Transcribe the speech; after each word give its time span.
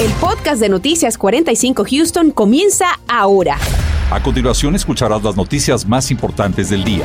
El 0.00 0.12
podcast 0.12 0.60
de 0.60 0.68
Noticias 0.68 1.18
45 1.18 1.84
Houston 1.90 2.30
comienza 2.30 2.86
ahora. 3.08 3.58
A 4.12 4.22
continuación 4.22 4.76
escucharás 4.76 5.24
las 5.24 5.34
noticias 5.34 5.84
más 5.84 6.12
importantes 6.12 6.70
del 6.70 6.84
día. 6.84 7.04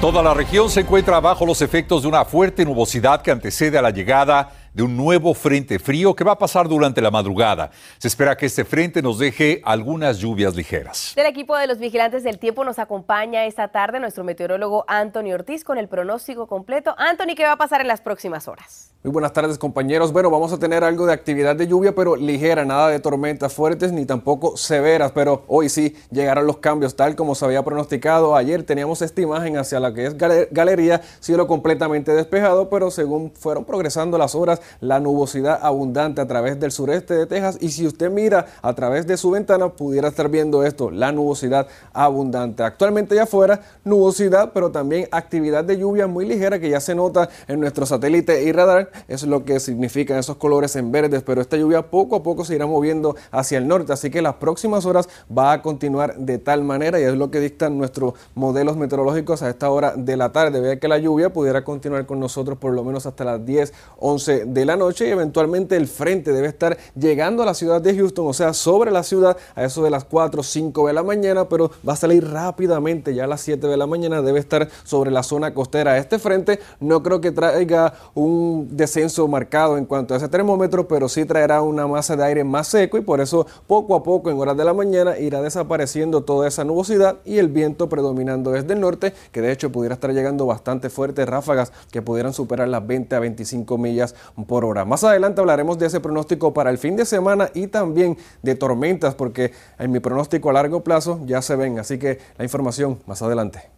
Toda 0.00 0.22
la 0.22 0.32
región 0.32 0.70
se 0.70 0.82
encuentra 0.82 1.18
bajo 1.18 1.44
los 1.44 1.62
efectos 1.62 2.02
de 2.02 2.08
una 2.08 2.24
fuerte 2.24 2.64
nubosidad 2.64 3.22
que 3.22 3.32
antecede 3.32 3.76
a 3.76 3.82
la 3.82 3.90
llegada 3.90 4.52
de 4.80 4.84
un 4.84 4.96
nuevo 4.96 5.34
frente 5.34 5.78
frío 5.78 6.16
que 6.16 6.24
va 6.24 6.32
a 6.32 6.38
pasar 6.38 6.66
durante 6.66 7.02
la 7.02 7.10
madrugada. 7.10 7.70
Se 7.98 8.08
espera 8.08 8.34
que 8.34 8.46
este 8.46 8.64
frente 8.64 9.02
nos 9.02 9.18
deje 9.18 9.60
algunas 9.62 10.16
lluvias 10.16 10.56
ligeras. 10.56 11.12
Del 11.14 11.26
equipo 11.26 11.54
de 11.54 11.66
los 11.66 11.78
vigilantes 11.78 12.22
del 12.22 12.38
tiempo 12.38 12.64
nos 12.64 12.78
acompaña 12.78 13.44
esta 13.44 13.68
tarde 13.68 14.00
nuestro 14.00 14.24
meteorólogo 14.24 14.86
Anthony 14.88 15.34
Ortiz 15.34 15.64
con 15.64 15.76
el 15.76 15.86
pronóstico 15.86 16.46
completo. 16.46 16.94
Anthony, 16.96 17.34
¿qué 17.36 17.44
va 17.44 17.52
a 17.52 17.58
pasar 17.58 17.82
en 17.82 17.88
las 17.88 18.00
próximas 18.00 18.48
horas? 18.48 18.90
Muy 19.02 19.12
buenas 19.12 19.32
tardes 19.32 19.56
compañeros. 19.56 20.12
Bueno, 20.12 20.30
vamos 20.30 20.52
a 20.52 20.58
tener 20.58 20.84
algo 20.84 21.06
de 21.06 21.14
actividad 21.14 21.56
de 21.56 21.66
lluvia, 21.66 21.94
pero 21.94 22.16
ligera, 22.16 22.66
nada 22.66 22.88
de 22.88 23.00
tormentas 23.00 23.54
fuertes 23.54 23.92
ni 23.92 24.04
tampoco 24.04 24.58
severas, 24.58 25.12
pero 25.12 25.44
hoy 25.48 25.70
sí 25.70 25.96
llegarán 26.10 26.46
los 26.46 26.58
cambios 26.58 26.96
tal 26.96 27.16
como 27.16 27.34
se 27.34 27.46
había 27.46 27.62
pronosticado. 27.64 28.36
Ayer 28.36 28.62
teníamos 28.62 29.00
esta 29.00 29.22
imagen 29.22 29.56
hacia 29.56 29.80
la 29.80 29.94
que 29.94 30.04
es 30.04 30.16
galería, 30.18 31.00
cielo 31.20 31.46
completamente 31.46 32.12
despejado, 32.12 32.68
pero 32.68 32.90
según 32.90 33.32
fueron 33.34 33.64
progresando 33.64 34.18
las 34.18 34.34
horas, 34.34 34.60
la 34.80 35.00
nubosidad 35.00 35.58
abundante 35.62 36.20
a 36.20 36.26
través 36.26 36.58
del 36.60 36.72
sureste 36.72 37.14
de 37.14 37.26
Texas. 37.26 37.58
Y 37.60 37.70
si 37.70 37.86
usted 37.86 38.10
mira 38.10 38.46
a 38.62 38.74
través 38.74 39.06
de 39.06 39.16
su 39.16 39.30
ventana, 39.30 39.68
pudiera 39.68 40.08
estar 40.08 40.28
viendo 40.28 40.64
esto, 40.64 40.90
la 40.90 41.12
nubosidad 41.12 41.66
abundante. 41.92 42.62
Actualmente 42.62 43.14
ya 43.14 43.24
afuera, 43.24 43.60
nubosidad, 43.84 44.52
pero 44.52 44.70
también 44.70 45.08
actividad 45.10 45.64
de 45.64 45.78
lluvia 45.78 46.06
muy 46.06 46.26
ligera 46.26 46.58
que 46.58 46.70
ya 46.70 46.80
se 46.80 46.94
nota 46.94 47.28
en 47.48 47.60
nuestro 47.60 47.86
satélite 47.86 48.42
y 48.42 48.52
radar. 48.52 48.90
Es 49.08 49.22
lo 49.24 49.44
que 49.44 49.60
significan 49.60 50.18
esos 50.18 50.36
colores 50.36 50.76
en 50.76 50.92
verdes, 50.92 51.22
pero 51.22 51.40
esta 51.40 51.56
lluvia 51.56 51.90
poco 51.90 52.16
a 52.16 52.22
poco 52.22 52.44
se 52.44 52.54
irá 52.54 52.66
moviendo 52.66 53.16
hacia 53.30 53.58
el 53.58 53.68
norte. 53.68 53.92
Así 53.92 54.10
que 54.10 54.22
las 54.22 54.34
próximas 54.34 54.86
horas 54.86 55.08
va 55.36 55.52
a 55.52 55.62
continuar 55.62 56.16
de 56.16 56.38
tal 56.38 56.64
manera 56.64 57.00
y 57.00 57.04
es 57.04 57.14
lo 57.14 57.30
que 57.30 57.40
dictan 57.40 57.78
nuestros 57.78 58.14
modelos 58.34 58.76
meteorológicos 58.76 59.42
a 59.42 59.50
esta 59.50 59.70
hora 59.70 59.94
de 59.96 60.16
la 60.16 60.32
tarde. 60.32 60.60
Vea 60.60 60.78
que 60.78 60.88
la 60.88 60.98
lluvia 60.98 61.32
pudiera 61.32 61.64
continuar 61.64 62.06
con 62.06 62.20
nosotros 62.20 62.58
por 62.58 62.72
lo 62.72 62.84
menos 62.84 63.06
hasta 63.06 63.24
las 63.24 63.44
10, 63.44 63.72
11 63.98 64.44
de 64.52 64.64
la 64.64 64.76
noche 64.76 65.08
y 65.08 65.10
eventualmente 65.10 65.76
el 65.76 65.86
frente 65.86 66.32
debe 66.32 66.48
estar 66.48 66.76
llegando 66.94 67.42
a 67.42 67.46
la 67.46 67.54
ciudad 67.54 67.80
de 67.80 67.94
Houston, 67.94 68.26
o 68.26 68.32
sea, 68.32 68.52
sobre 68.52 68.90
la 68.90 69.02
ciudad 69.02 69.36
a 69.54 69.64
eso 69.64 69.82
de 69.82 69.90
las 69.90 70.04
4 70.04 70.40
o 70.40 70.44
5 70.44 70.86
de 70.86 70.92
la 70.92 71.02
mañana, 71.02 71.48
pero 71.48 71.70
va 71.86 71.94
a 71.94 71.96
salir 71.96 72.28
rápidamente 72.28 73.14
ya 73.14 73.24
a 73.24 73.26
las 73.26 73.40
7 73.42 73.66
de 73.66 73.76
la 73.76 73.86
mañana, 73.86 74.22
debe 74.22 74.40
estar 74.40 74.68
sobre 74.84 75.10
la 75.10 75.22
zona 75.22 75.54
costera. 75.54 75.98
Este 75.98 76.18
frente 76.18 76.60
no 76.80 77.02
creo 77.02 77.20
que 77.20 77.32
traiga 77.32 77.94
un 78.14 78.68
descenso 78.72 79.26
marcado 79.28 79.78
en 79.78 79.86
cuanto 79.86 80.14
a 80.14 80.16
ese 80.16 80.28
termómetro, 80.28 80.88
pero 80.88 81.08
sí 81.08 81.24
traerá 81.24 81.62
una 81.62 81.86
masa 81.86 82.16
de 82.16 82.24
aire 82.24 82.44
más 82.44 82.68
seco 82.68 82.98
y 82.98 83.02
por 83.02 83.20
eso 83.20 83.46
poco 83.66 83.94
a 83.94 84.02
poco 84.02 84.30
en 84.30 84.38
horas 84.38 84.56
de 84.56 84.64
la 84.64 84.74
mañana 84.74 85.18
irá 85.18 85.40
desapareciendo 85.42 86.22
toda 86.22 86.48
esa 86.48 86.64
nubosidad 86.64 87.18
y 87.24 87.38
el 87.38 87.48
viento 87.48 87.88
predominando 87.88 88.50
desde 88.52 88.74
el 88.74 88.80
norte, 88.80 89.12
que 89.32 89.40
de 89.40 89.52
hecho 89.52 89.70
pudiera 89.70 89.94
estar 89.94 90.12
llegando 90.12 90.46
bastante 90.46 90.90
fuertes 90.90 91.28
ráfagas 91.28 91.72
que 91.90 92.02
pudieran 92.02 92.32
superar 92.32 92.68
las 92.68 92.86
20 92.86 93.14
a 93.14 93.20
25 93.20 93.78
millas 93.78 94.14
por 94.44 94.64
hora. 94.64 94.84
Más 94.84 95.04
adelante 95.04 95.40
hablaremos 95.40 95.78
de 95.78 95.86
ese 95.86 96.00
pronóstico 96.00 96.52
para 96.52 96.70
el 96.70 96.78
fin 96.78 96.96
de 96.96 97.04
semana 97.04 97.50
y 97.54 97.66
también 97.66 98.16
de 98.42 98.54
tormentas, 98.54 99.14
porque 99.14 99.52
en 99.78 99.90
mi 99.90 100.00
pronóstico 100.00 100.50
a 100.50 100.52
largo 100.52 100.82
plazo 100.82 101.20
ya 101.26 101.42
se 101.42 101.56
ven. 101.56 101.78
Así 101.78 101.98
que 101.98 102.18
la 102.38 102.44
información 102.44 102.98
más 103.06 103.22
adelante. 103.22 103.70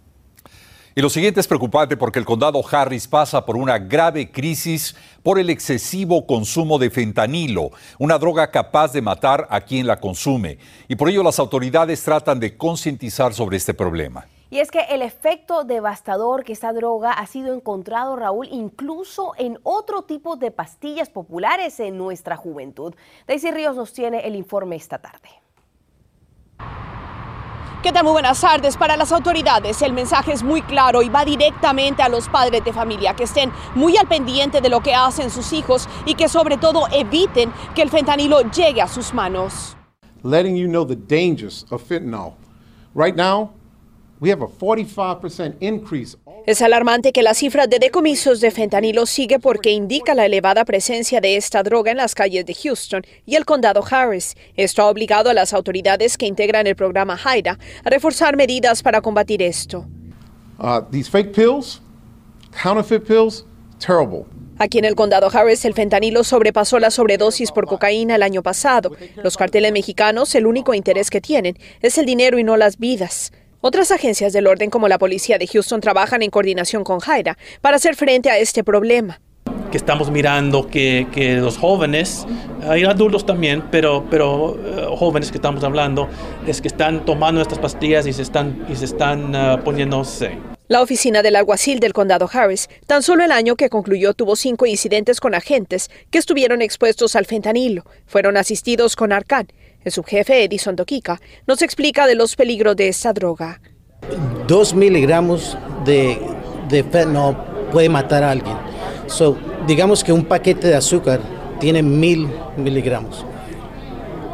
Y 0.94 1.00
lo 1.00 1.08
siguiente 1.08 1.41
es 1.41 1.46
preocupante 1.46 1.96
porque 1.96 2.19
el 2.19 2.27
condado 2.27 2.62
Harris 2.70 3.08
pasa 3.08 3.46
por 3.46 3.56
una 3.56 3.78
grave 3.78 4.30
crisis 4.30 4.94
por 5.22 5.38
el 5.38 5.48
excesivo 5.48 6.27
consumo 6.27 6.78
de 6.78 6.91
fentanilo, 6.91 7.70
una 7.98 8.19
droga 8.19 8.50
capaz 8.50 8.92
de 8.92 9.00
matar 9.00 9.47
a 9.48 9.62
quien 9.62 9.86
la 9.86 9.98
consume. 9.98 10.58
Y 10.88 10.97
por 10.97 11.08
ello 11.08 11.22
las 11.22 11.38
autoridades 11.38 12.02
tratan 12.02 12.38
de 12.38 12.58
concientizar 12.58 13.32
sobre 13.32 13.56
este 13.56 13.72
problema. 13.72 14.26
Y 14.52 14.60
es 14.60 14.70
que 14.70 14.80
el 14.90 15.00
efecto 15.00 15.64
devastador 15.64 16.44
que 16.44 16.52
esta 16.52 16.74
droga 16.74 17.10
ha 17.10 17.24
sido 17.24 17.54
encontrado, 17.54 18.16
Raúl, 18.16 18.48
incluso 18.52 19.32
en 19.38 19.58
otro 19.62 20.02
tipo 20.02 20.36
de 20.36 20.50
pastillas 20.50 21.08
populares 21.08 21.80
en 21.80 21.96
nuestra 21.96 22.36
juventud. 22.36 22.94
Daisy 23.26 23.50
Ríos 23.50 23.76
nos 23.76 23.94
tiene 23.94 24.26
el 24.26 24.36
informe 24.36 24.76
esta 24.76 24.98
tarde. 24.98 25.30
¿Qué 27.82 27.92
tal? 27.92 28.04
Muy 28.04 28.12
buenas 28.12 28.42
tardes. 28.42 28.76
Para 28.76 28.98
las 28.98 29.10
autoridades 29.10 29.80
el 29.80 29.94
mensaje 29.94 30.34
es 30.34 30.42
muy 30.42 30.60
claro 30.60 31.00
y 31.00 31.08
va 31.08 31.24
directamente 31.24 32.02
a 32.02 32.10
los 32.10 32.28
padres 32.28 32.62
de 32.62 32.74
familia 32.74 33.16
que 33.16 33.24
estén 33.24 33.50
muy 33.74 33.96
al 33.96 34.06
pendiente 34.06 34.60
de 34.60 34.69
lo 34.69 34.82
que 34.82 34.94
hacen 34.94 35.30
sus 35.30 35.54
hijos 35.54 35.88
y 36.04 36.14
que 36.14 36.28
sobre 36.28 36.58
todo 36.58 36.88
eviten 36.92 37.50
que 37.74 37.80
el 37.80 37.88
fentanilo 37.88 38.42
llegue 38.50 38.82
a 38.82 38.86
sus 38.86 39.14
manos. 39.14 39.78
Letting 40.22 40.56
you 40.56 40.69
know 40.69 40.84
the 40.84 40.94
dangers 40.94 41.64
of 41.70 41.82
fentanyl. 41.82 42.34
Right 42.94 43.16
now, 43.16 43.54
es 46.47 46.62
alarmante 46.62 47.12
que 47.12 47.22
la 47.22 47.34
cifra 47.34 47.66
de 47.66 47.78
decomisos 47.81 48.41
de 48.41 48.53
fentanilo 48.53 49.05
sigue 49.06 49.41
porque 49.41 49.71
indica 49.72 50.15
la 50.15 50.27
elevada 50.27 50.65
presencia 50.65 51.21
de 51.21 51.37
esta 51.37 51.65
droga 51.65 51.91
en 51.91 51.97
las 51.97 52.15
calles 52.15 52.47
de 52.47 52.55
Houston 52.55 53.03
y 53.27 53.34
el 53.34 53.44
condado 53.44 53.82
Harris. 53.91 54.37
Esto 54.56 54.82
ha 54.82 54.88
obligado 54.88 55.31
a 55.31 55.34
las 55.34 55.53
autoridades 55.53 56.16
que 56.16 56.27
integran 56.27 56.69
el 56.69 56.77
programa 56.77 57.19
HIDA 57.19 57.59
a 57.84 57.91
reforzar 57.91 58.37
medidas 58.37 58.82
para 58.82 59.00
combatir 59.00 59.43
esto. 59.43 59.87
Uh, 60.59 60.81
these 60.93 61.11
fake 61.11 61.32
pills, 61.32 61.82
counterfeit 62.62 63.03
pills, 63.05 63.44
terrible. 63.84 64.27
Aquí 64.59 64.78
en 64.78 64.84
el 64.84 64.94
condado 64.94 65.28
Harris, 65.32 65.65
el 65.65 65.75
fentanilo 65.75 66.22
sobrepasó 66.22 66.78
la 66.78 66.93
sobredosis 66.93 67.50
por 67.50 67.66
cocaína 67.66 68.15
el 68.15 68.22
año 68.22 68.44
pasado. 68.44 68.93
Los 69.16 69.37
carteles 69.37 69.72
mexicanos, 69.72 70.32
el 70.37 70.47
único 70.47 70.75
interés 70.75 71.11
que 71.11 71.21
tienen 71.21 71.59
es 71.81 71.99
el 71.99 72.06
dinero 72.06 72.38
y 72.38 72.44
no 72.44 72.56
las 72.56 72.78
vidas. 72.78 73.32
Otras 73.65 73.93
agencias 73.93 74.33
del 74.33 74.49
orden 74.49 74.71
como 74.71 74.89
la 74.89 74.99
policía 74.99 75.39
de 75.39 75.47
Houston 75.47 75.81
trabajan 75.81 76.21
en 76.23 76.31
coordinación 76.31 76.83
con 76.83 76.99
Jaira 76.99 77.39
para 77.61 77.77
hacer 77.77 77.95
frente 77.95 78.28
a 78.28 78.37
este 78.37 78.65
problema 78.65 79.21
que 79.71 79.78
estamos 79.78 80.11
mirando 80.11 80.67
que, 80.67 81.06
que, 81.12 81.37
los 81.37 81.56
jóvenes, 81.56 82.27
hay 82.69 82.84
adultos 82.84 83.25
también, 83.25 83.62
pero, 83.71 84.05
pero 84.11 84.59
eh, 84.62 84.87
jóvenes 84.99 85.31
que 85.31 85.39
estamos 85.39 85.65
hablando, 85.65 86.11
es 86.47 86.61
que 86.61 86.69
están 86.69 87.06
tomando 87.06 87.41
estas 87.41 87.59
pastillas 87.59 88.06
y 88.06 88.12
se 88.12 88.21
están, 88.21 88.67
y 88.69 88.77
se 88.77 88.84
están 88.84 89.34
uh, 89.34 89.65
poniéndose. 89.65 90.37
La 90.69 90.83
oficina 90.83 91.23
del 91.23 91.37
alguacil 91.37 91.81
del 91.81 91.94
condado 91.94 92.29
Harris, 92.31 92.69
tan 92.87 93.03
solo 93.03 93.25
el 93.25 93.33
año 93.33 93.56
que 93.56 93.71
concluyó, 93.71 94.12
tuvo 94.12 94.37
cinco 94.37 94.67
incidentes 94.67 95.21
con 95.21 95.34
agentes 95.34 95.91
que 96.11 96.19
estuvieron 96.19 96.61
expuestos 96.61 97.17
al 97.17 97.25
fentanilo. 97.25 97.87
Fueron 98.06 98.37
asistidos 98.37 98.94
con 98.94 99.11
Arcan 99.11 99.49
el 99.84 99.93
subjefe 99.93 100.44
Edison 100.44 100.76
Toquica 100.76 101.20
nos 101.47 101.62
explica 101.62 102.06
de 102.06 102.15
los 102.15 102.37
peligros 102.37 102.76
de 102.76 102.88
esta 102.88 103.12
droga. 103.12 103.60
Dos 104.47 104.75
miligramos 104.75 105.56
de, 105.84 106.20
de 106.69 106.84
puede 107.70 107.88
matar 107.88 108.22
a 108.22 108.31
alguien. 108.31 108.56
So, 109.06 109.37
digamos 109.66 110.03
que 110.03 110.12
un 110.12 110.25
paquete 110.25 110.69
de 110.69 110.75
azúcar 110.75 111.20
tiene 111.60 111.82
mil 111.82 112.28
miligramos. 112.56 113.25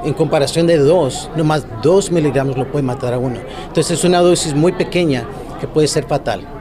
En 0.04 0.14
comparación 0.14 0.66
de 0.66 0.78
dos, 0.78 1.28
nomás 1.36 1.66
dos 1.82 2.10
miligramos 2.10 2.56
lo 2.56 2.70
puede 2.70 2.84
matar 2.84 3.12
a 3.12 3.18
uno. 3.18 3.40
Entonces 3.66 3.98
es 3.98 4.04
una 4.04 4.20
dosis 4.20 4.54
muy 4.54 4.72
pequeña 4.72 5.26
que 5.60 5.66
puede 5.66 5.88
ser 5.88 6.04
fatal. 6.06 6.57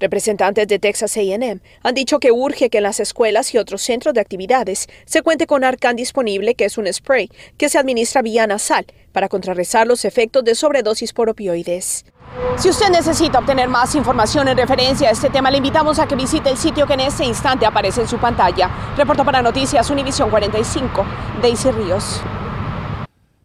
Representantes 0.00 0.66
de 0.68 0.78
Texas 0.78 1.16
AM 1.16 1.60
han 1.82 1.94
dicho 1.94 2.18
que 2.18 2.32
urge 2.32 2.68
que 2.68 2.78
en 2.78 2.84
las 2.84 3.00
escuelas 3.00 3.54
y 3.54 3.58
otros 3.58 3.82
centros 3.82 4.14
de 4.14 4.20
actividades 4.20 4.88
se 5.04 5.22
cuente 5.22 5.46
con 5.46 5.62
Arcan 5.62 5.96
disponible, 5.96 6.54
que 6.54 6.64
es 6.64 6.76
un 6.76 6.92
spray 6.92 7.30
que 7.56 7.68
se 7.68 7.78
administra 7.78 8.22
vía 8.22 8.46
nasal 8.46 8.86
para 9.12 9.28
contrarrestar 9.28 9.86
los 9.86 10.04
efectos 10.04 10.44
de 10.44 10.54
sobredosis 10.54 11.12
por 11.12 11.28
opioides. 11.28 12.04
Si 12.56 12.68
usted 12.68 12.90
necesita 12.90 13.38
obtener 13.38 13.68
más 13.68 13.94
información 13.94 14.48
en 14.48 14.56
referencia 14.56 15.08
a 15.08 15.12
este 15.12 15.30
tema, 15.30 15.50
le 15.50 15.58
invitamos 15.58 15.98
a 15.98 16.06
que 16.06 16.14
visite 16.14 16.50
el 16.50 16.56
sitio 16.56 16.86
que 16.86 16.94
en 16.94 17.00
este 17.00 17.24
instante 17.24 17.66
aparece 17.66 18.02
en 18.02 18.08
su 18.08 18.18
pantalla. 18.18 18.70
Reporto 18.96 19.24
para 19.24 19.42
Noticias 19.42 19.90
Univisión 19.90 20.30
45, 20.30 21.04
Daisy 21.42 21.70
Ríos. 21.70 22.20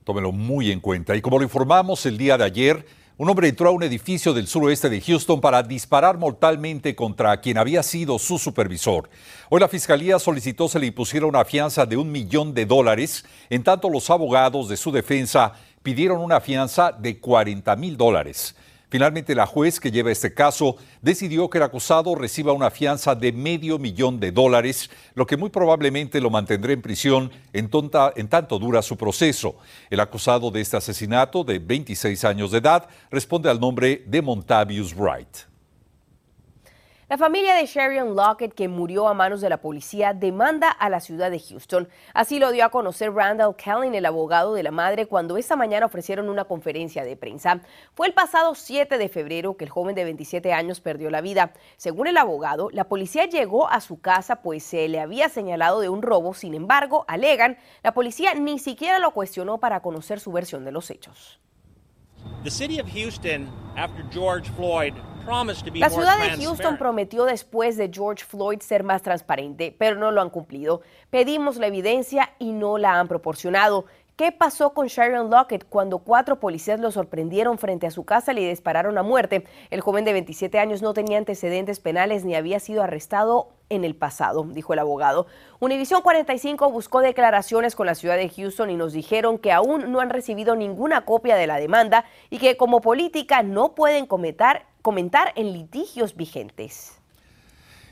Tómelo 0.04 0.32
muy 0.32 0.72
en 0.72 0.80
cuenta. 0.80 1.16
Y 1.16 1.22
como 1.22 1.40
lo 1.40 1.44
informamos 1.44 2.06
el 2.06 2.18
día 2.18 2.38
de 2.38 2.44
ayer, 2.44 2.86
un 3.18 3.30
hombre 3.30 3.48
entró 3.48 3.70
a 3.70 3.72
un 3.72 3.84
edificio 3.84 4.34
del 4.34 4.48
suroeste 4.48 4.90
de 4.90 5.00
Houston 5.00 5.40
para 5.40 5.64
disparar 5.64 6.18
mortalmente 6.18 6.96
contra 6.96 7.40
quien 7.40 7.58
había 7.58 7.82
sido 7.82 8.20
su 8.20 8.38
supervisor. 8.38 9.10
Hoy 9.50 9.62
la 9.62 9.70
fiscalía 9.70 10.20
solicitó 10.20 10.68
se 10.68 10.80
le 10.80 10.88
impusiera 10.88 11.26
una 11.26 11.46
fianza 11.46 11.86
de 11.86 11.96
un 11.96 12.12
millón 12.12 12.54
de 12.54 12.66
dólares, 12.66 13.24
en 13.50 13.64
tanto 13.64 13.90
los 13.90 14.10
abogados 14.10 14.68
de 14.68 14.76
su 14.76 14.92
defensa 14.92 15.54
pidieron 15.82 16.20
una 16.20 16.42
fianza 16.42 16.92
de 16.92 17.18
40 17.20 17.74
mil 17.78 17.96
dólares. 17.96 18.54
Finalmente, 18.90 19.36
la 19.36 19.46
juez 19.46 19.80
que 19.80 19.92
lleva 19.92 20.12
este 20.12 20.34
caso 20.34 20.78
decidió 21.02 21.50
que 21.50 21.58
el 21.58 21.64
acusado 21.64 22.16
reciba 22.16 22.54
una 22.54 22.70
fianza 22.70 23.16
de 23.16 23.32
medio 23.32 23.80
millón 23.80 24.20
de 24.20 24.32
dólares, 24.32 24.90
lo 25.16 25.26
que 25.26 25.38
muy 25.38 25.50
probablemente 25.50 26.22
lo 26.22 26.30
mantendrá 26.30 26.74
en 26.74 26.82
prisión 26.82 27.32
en, 27.54 27.70
tanto 28.30 28.60
dura 28.60 28.82
su 28.82 28.98
proceso. 28.98 29.56
El 29.90 30.00
acusado 30.00 30.52
de 30.52 30.62
este 30.62 30.78
asesinato, 30.78 31.44
de 31.44 31.60
26 31.60 32.24
años 32.26 32.52
de 32.52 32.60
edad, 32.60 32.88
responde 33.10 33.50
al 33.50 33.60
nombre 33.60 34.04
de 34.06 34.22
Montavious 34.22 34.96
Wright. 34.96 35.55
La 37.16 37.20
familia 37.20 37.56
de 37.56 37.66
Sherian 37.66 38.14
Lockett, 38.14 38.54
que 38.54 38.68
murió 38.68 39.08
a 39.08 39.14
manos 39.14 39.40
de 39.40 39.48
la 39.48 39.62
policía, 39.62 40.14
demanda 40.14 40.70
a 40.70 40.90
la 40.90 41.00
ciudad 41.00 41.32
de 41.32 41.40
Houston. 41.40 41.88
Así 42.14 42.40
lo 42.40 42.52
dio 42.52 42.66
a 42.66 42.72
conocer 42.72 43.14
Randall 43.14 43.56
Kellin, 43.56 43.96
el 43.96 44.06
abogado 44.06 44.54
de 44.54 44.64
la 44.64 44.72
madre, 44.72 45.06
cuando 45.06 45.38
esta 45.38 45.56
mañana 45.56 45.86
ofrecieron 45.86 46.28
una 46.28 46.44
conferencia 46.44 47.06
de 47.06 47.16
prensa. 47.16 47.62
Fue 47.94 48.08
el 48.08 48.14
pasado 48.14 48.54
7 48.54 48.98
de 48.98 49.08
febrero 49.08 49.56
que 49.56 49.64
el 49.64 49.70
joven 49.70 49.96
de 49.96 50.04
27 50.04 50.52
años 50.52 50.82
perdió 50.82 51.10
la 51.10 51.22
vida. 51.22 51.54
Según 51.78 52.08
el 52.08 52.18
abogado, 52.18 52.68
la 52.74 52.90
policía 52.90 53.28
llegó 53.28 53.70
a 53.70 53.80
su 53.80 54.02
casa 54.02 54.42
pues 54.42 54.66
se 54.66 54.90
le 54.90 55.00
había 55.00 55.30
señalado 55.30 55.80
de 55.80 55.88
un 55.88 56.02
robo. 56.02 56.34
Sin 56.34 56.54
embargo, 56.54 57.06
alegan, 57.08 57.58
la 57.82 57.94
policía 57.94 58.34
ni 58.34 58.60
siquiera 58.60 59.00
lo 59.00 59.12
cuestionó 59.12 59.58
para 59.62 59.80
conocer 59.80 60.20
su 60.20 60.34
versión 60.34 60.66
de 60.66 60.74
los 60.74 60.92
hechos. 60.92 61.40
The 61.46 61.46
city 61.46 61.46
of 61.46 61.64
Houston, 61.64 61.64
after 61.64 61.64
George 61.86 62.26
Floyd, 62.26 62.35
la 65.74 65.90
ciudad 65.90 66.20
de 66.20 66.44
Houston 66.44 66.78
prometió 66.78 67.26
después 67.26 67.78
de 67.78 67.90
George 67.92 68.24
Floyd 68.24 68.60
ser 68.62 68.84
más 68.84 69.02
transparente, 69.02 69.76
pero 69.78 69.96
no 69.96 70.12
lo 70.12 70.22
han 70.22 70.30
cumplido. 70.30 70.82
Pedimos 71.10 71.58
la 71.58 71.68
evidencia 71.68 72.34
y 72.38 72.52
no 72.52 72.78
la 72.78 73.00
han 73.00 73.08
proporcionado. 73.08 73.86
¿Qué 74.16 74.32
pasó 74.32 74.74
con 74.74 74.88
Sharon 74.88 75.30
Lockett 75.30 75.68
cuando 75.68 76.00
cuatro 76.00 76.40
policías 76.40 76.80
lo 76.80 76.90
sorprendieron 76.90 77.58
frente 77.58 77.86
a 77.86 77.92
su 77.92 78.06
casa 78.06 78.32
y 78.32 78.36
le 78.36 78.48
dispararon 78.48 78.98
a 78.98 79.04
muerte? 79.04 79.44
El 79.72 79.82
joven 79.82 80.06
de 80.06 80.14
27 80.14 80.58
años 80.58 80.82
no 80.82 80.94
tenía 80.94 81.18
antecedentes 81.18 81.82
penales 81.82 82.24
ni 82.24 82.34
había 82.34 82.62
sido 82.62 82.82
arrestado 82.82 83.50
en 83.68 83.84
el 83.84 83.94
pasado, 83.94 84.46
dijo 84.46 84.72
el 84.72 84.80
abogado. 84.80 85.28
Univisión 85.60 86.02
45 86.02 86.72
buscó 86.72 87.02
declaraciones 87.02 87.76
con 87.76 87.88
la 87.88 87.96
ciudad 87.96 88.16
de 88.16 88.30
Houston 88.30 88.70
y 88.70 88.78
nos 88.78 88.94
dijeron 88.94 89.38
que 89.38 89.52
aún 89.52 89.92
no 89.92 90.00
han 90.00 90.10
recibido 90.10 90.56
ninguna 90.56 91.04
copia 91.04 91.36
de 91.36 91.48
la 91.48 91.58
demanda 91.58 92.06
y 92.30 92.38
que 92.38 92.56
como 92.56 92.80
política 92.80 93.44
no 93.44 93.76
pueden 93.76 94.06
comentar, 94.06 94.66
comentar 94.82 95.34
en 95.36 95.52
litigios 95.52 96.16
vigentes. 96.16 97.02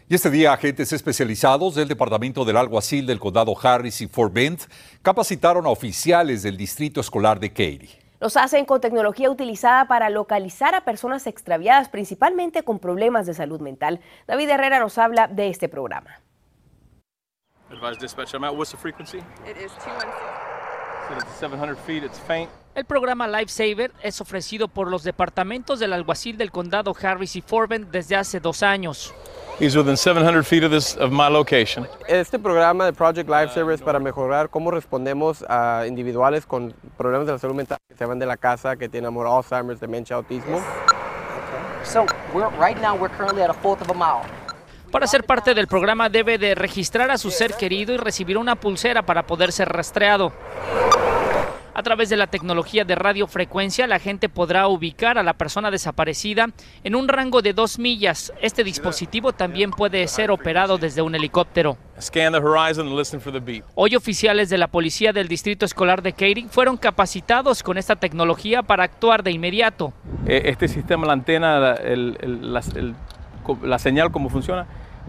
Y 0.10 0.16
este 0.16 0.30
día, 0.30 0.52
agentes 0.52 0.92
especializados 0.92 1.76
del 1.76 1.88
Departamento 1.88 2.44
del 2.44 2.58
Alguacil 2.58 3.06
del 3.06 3.22
Condado 3.22 3.56
Harris 3.62 4.02
y 4.02 4.08
Fort 4.08 4.34
Bend 4.34 4.60
capacitaron 5.02 5.66
a 5.66 5.70
oficiales 5.70 6.44
del 6.44 6.58
Distrito 6.58 7.00
Escolar 7.00 7.40
de 7.40 7.50
Katy. 7.50 7.90
Los 8.20 8.36
hacen 8.36 8.66
con 8.66 8.82
tecnología 8.82 9.30
utilizada 9.30 9.88
para 9.88 10.10
localizar 10.10 10.76
a 10.76 10.84
personas 10.84 11.26
extraviadas, 11.26 11.88
principalmente 11.88 12.64
con 12.64 12.80
problemas 12.80 13.26
de 13.26 13.34
salud 13.34 13.62
mental. 13.62 14.02
David 14.28 14.50
Herrera 14.50 14.80
nos 14.80 14.98
habla 14.98 15.28
de 15.28 15.48
este 15.48 15.70
programa. 15.70 16.20
El 22.76 22.86
programa 22.86 23.28
Lifesaver 23.28 23.92
es 24.02 24.22
ofrecido 24.22 24.68
por 24.68 24.90
los 24.90 25.04
departamentos 25.04 25.80
del 25.80 25.94
alguacil 25.94 26.38
del 26.38 26.52
condado 26.52 26.94
Harris 27.02 27.38
y 27.38 27.42
Fort 27.42 27.70
Bend 27.70 27.90
desde 27.90 28.18
hace 28.18 28.42
dos 28.42 28.64
años. 28.64 29.14
He's 29.63 29.77
within 29.77 29.95
700 29.95 30.44
feet 30.45 30.65
of, 30.65 30.71
this, 30.71 30.98
of 30.98 31.13
my 31.13 31.30
location. 31.30 31.88
Este 32.10 32.38
programa 32.38 32.83
de 32.83 32.92
Project 32.92 33.30
Lifesaver 33.30 33.74
es 33.74 33.81
para 33.81 33.98
mejorar 33.98 34.50
cómo 34.50 34.71
respondemos 34.71 35.42
a 35.48 35.86
individuales 35.88 36.45
con 36.45 36.74
problemas 36.98 37.27
de 37.27 37.31
la 37.31 37.39
salud 37.39 37.56
mental 37.56 37.77
que 37.88 37.95
se 37.95 38.04
van 38.04 38.19
de 38.19 38.25
la 38.25 38.36
casa, 38.36 38.75
que 38.75 38.89
tienen 38.89 39.07
amor, 39.07 39.25
Alzheimer's, 39.25 39.80
demencia, 39.80 40.18
autismo. 40.18 40.62
So, 41.86 42.06
we're, 42.33 42.50
right 42.60 42.77
now 42.81 42.94
we're 42.94 43.15
currently 43.15 43.42
at 43.42 43.50
a 43.50 43.54
fourth 43.54 43.81
of 43.81 43.89
a 43.89 43.94
mile. 43.94 44.25
Para 44.92 45.07
ser 45.07 45.24
parte 45.24 45.54
del 45.54 45.68
programa 45.68 46.09
debe 46.09 46.38
de 46.38 46.56
registrar 46.56 47.09
a 47.09 47.18
su 47.18 47.31
ser 47.31 47.54
querido 47.54 47.94
y 47.94 47.98
recibir 47.98 48.38
una 48.38 48.57
pulsera 48.57 49.04
para 49.04 49.24
poder 49.24 49.54
ser 49.54 49.69
rastreado. 49.69 50.33
A 51.75 51.81
través 51.81 52.10
de 52.10 52.18
la 52.18 52.28
tecnología 52.28 52.86
de 52.86 52.94
radiofrecuencia, 52.94 53.88
la 53.88 53.98
gente 53.98 54.30
podrá 54.30 54.68
ubicar 54.68 55.18
a 55.18 55.24
la 55.24 55.34
persona 55.34 55.72
desaparecida 55.72 56.50
en 56.84 56.94
un 56.94 57.08
rango 57.08 57.42
de 57.42 57.54
dos 57.54 57.80
millas. 57.80 58.31
Este 58.42 58.64
dispositivo 58.64 59.34
también 59.34 59.72
puede 59.72 60.08
ser 60.08 60.30
operado 60.30 60.78
desde 60.78 61.02
un 61.02 61.16
helicóptero. 61.16 61.78
Hoy 63.74 63.96
oficiales 63.96 64.50
de 64.50 64.58
la 64.60 64.68
policía 64.68 65.14
del 65.14 65.28
Distrito 65.28 65.66
Escolar 65.66 66.04
de 66.04 66.14
Katy 66.14 66.48
fueron 66.48 66.78
capacitados 66.78 67.64
con 67.64 67.80
esta 67.80 67.96
tecnología 67.96 68.62
para 68.62 68.84
actuar 68.84 69.24
de 69.24 69.31
inmediato. 69.31 69.94
Eh, 70.28 70.44
este 70.46 70.68
sistema, 70.68 71.08
la 71.08 71.14
antena, 71.14 71.76
la 73.64 73.80
señal, 73.80 74.12
cómo 74.12 74.30
funciona, 74.30 74.68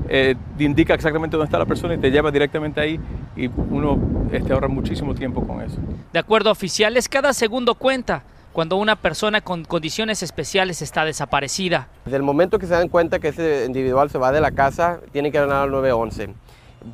eh, 0.09 0.35
indica 0.59 0.95
exactamente 0.95 1.37
dónde 1.37 1.47
está 1.47 1.59
la 1.59 1.67
persona 1.67 1.95
y 1.95 1.99
te 1.99 2.11
lleva 2.11 2.31
directamente 2.31 2.81
ahí 2.81 3.01
y 3.37 3.47
uno 3.47 3.99
este, 4.33 4.53
ahorra 4.53 4.69
muchísimo 4.69 5.15
tiempo 5.15 5.47
con 5.47 5.63
eso. 5.63 5.79
De 6.13 6.19
acuerdo 6.19 6.51
a 6.51 6.53
oficiales, 6.53 7.09
cada 7.09 7.33
segundo 7.33 7.75
cuenta 7.75 8.23
cuando 8.53 8.77
una 8.77 8.97
persona 8.97 9.41
con 9.41 9.65
condiciones 9.65 10.23
especiales 10.23 10.81
está 10.81 11.05
desaparecida. 11.05 11.89
Desde 12.05 12.19
el 12.19 12.23
momento 12.23 12.59
que 12.59 12.67
se 12.67 12.75
dan 12.75 12.89
cuenta 12.89 13.19
que 13.19 13.29
ese 13.29 13.65
individual 13.67 14.11
se 14.11 14.19
va 14.19 14.31
de 14.31 14.41
la 14.41 14.53
casa, 14.53 15.01
tiene 15.13 15.33
que 15.33 15.41
ganar 15.41 15.65
al 15.65 15.71
911, 15.73 16.29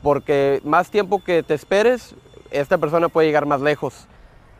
porque 0.03 0.61
más 0.65 0.91
tiempo 0.91 1.23
que 1.23 1.43
te 1.43 1.53
esperes, 1.53 2.15
esta 2.51 2.79
persona 2.79 3.09
puede 3.09 3.27
llegar 3.27 3.45
más 3.45 3.61
lejos. 3.61 4.07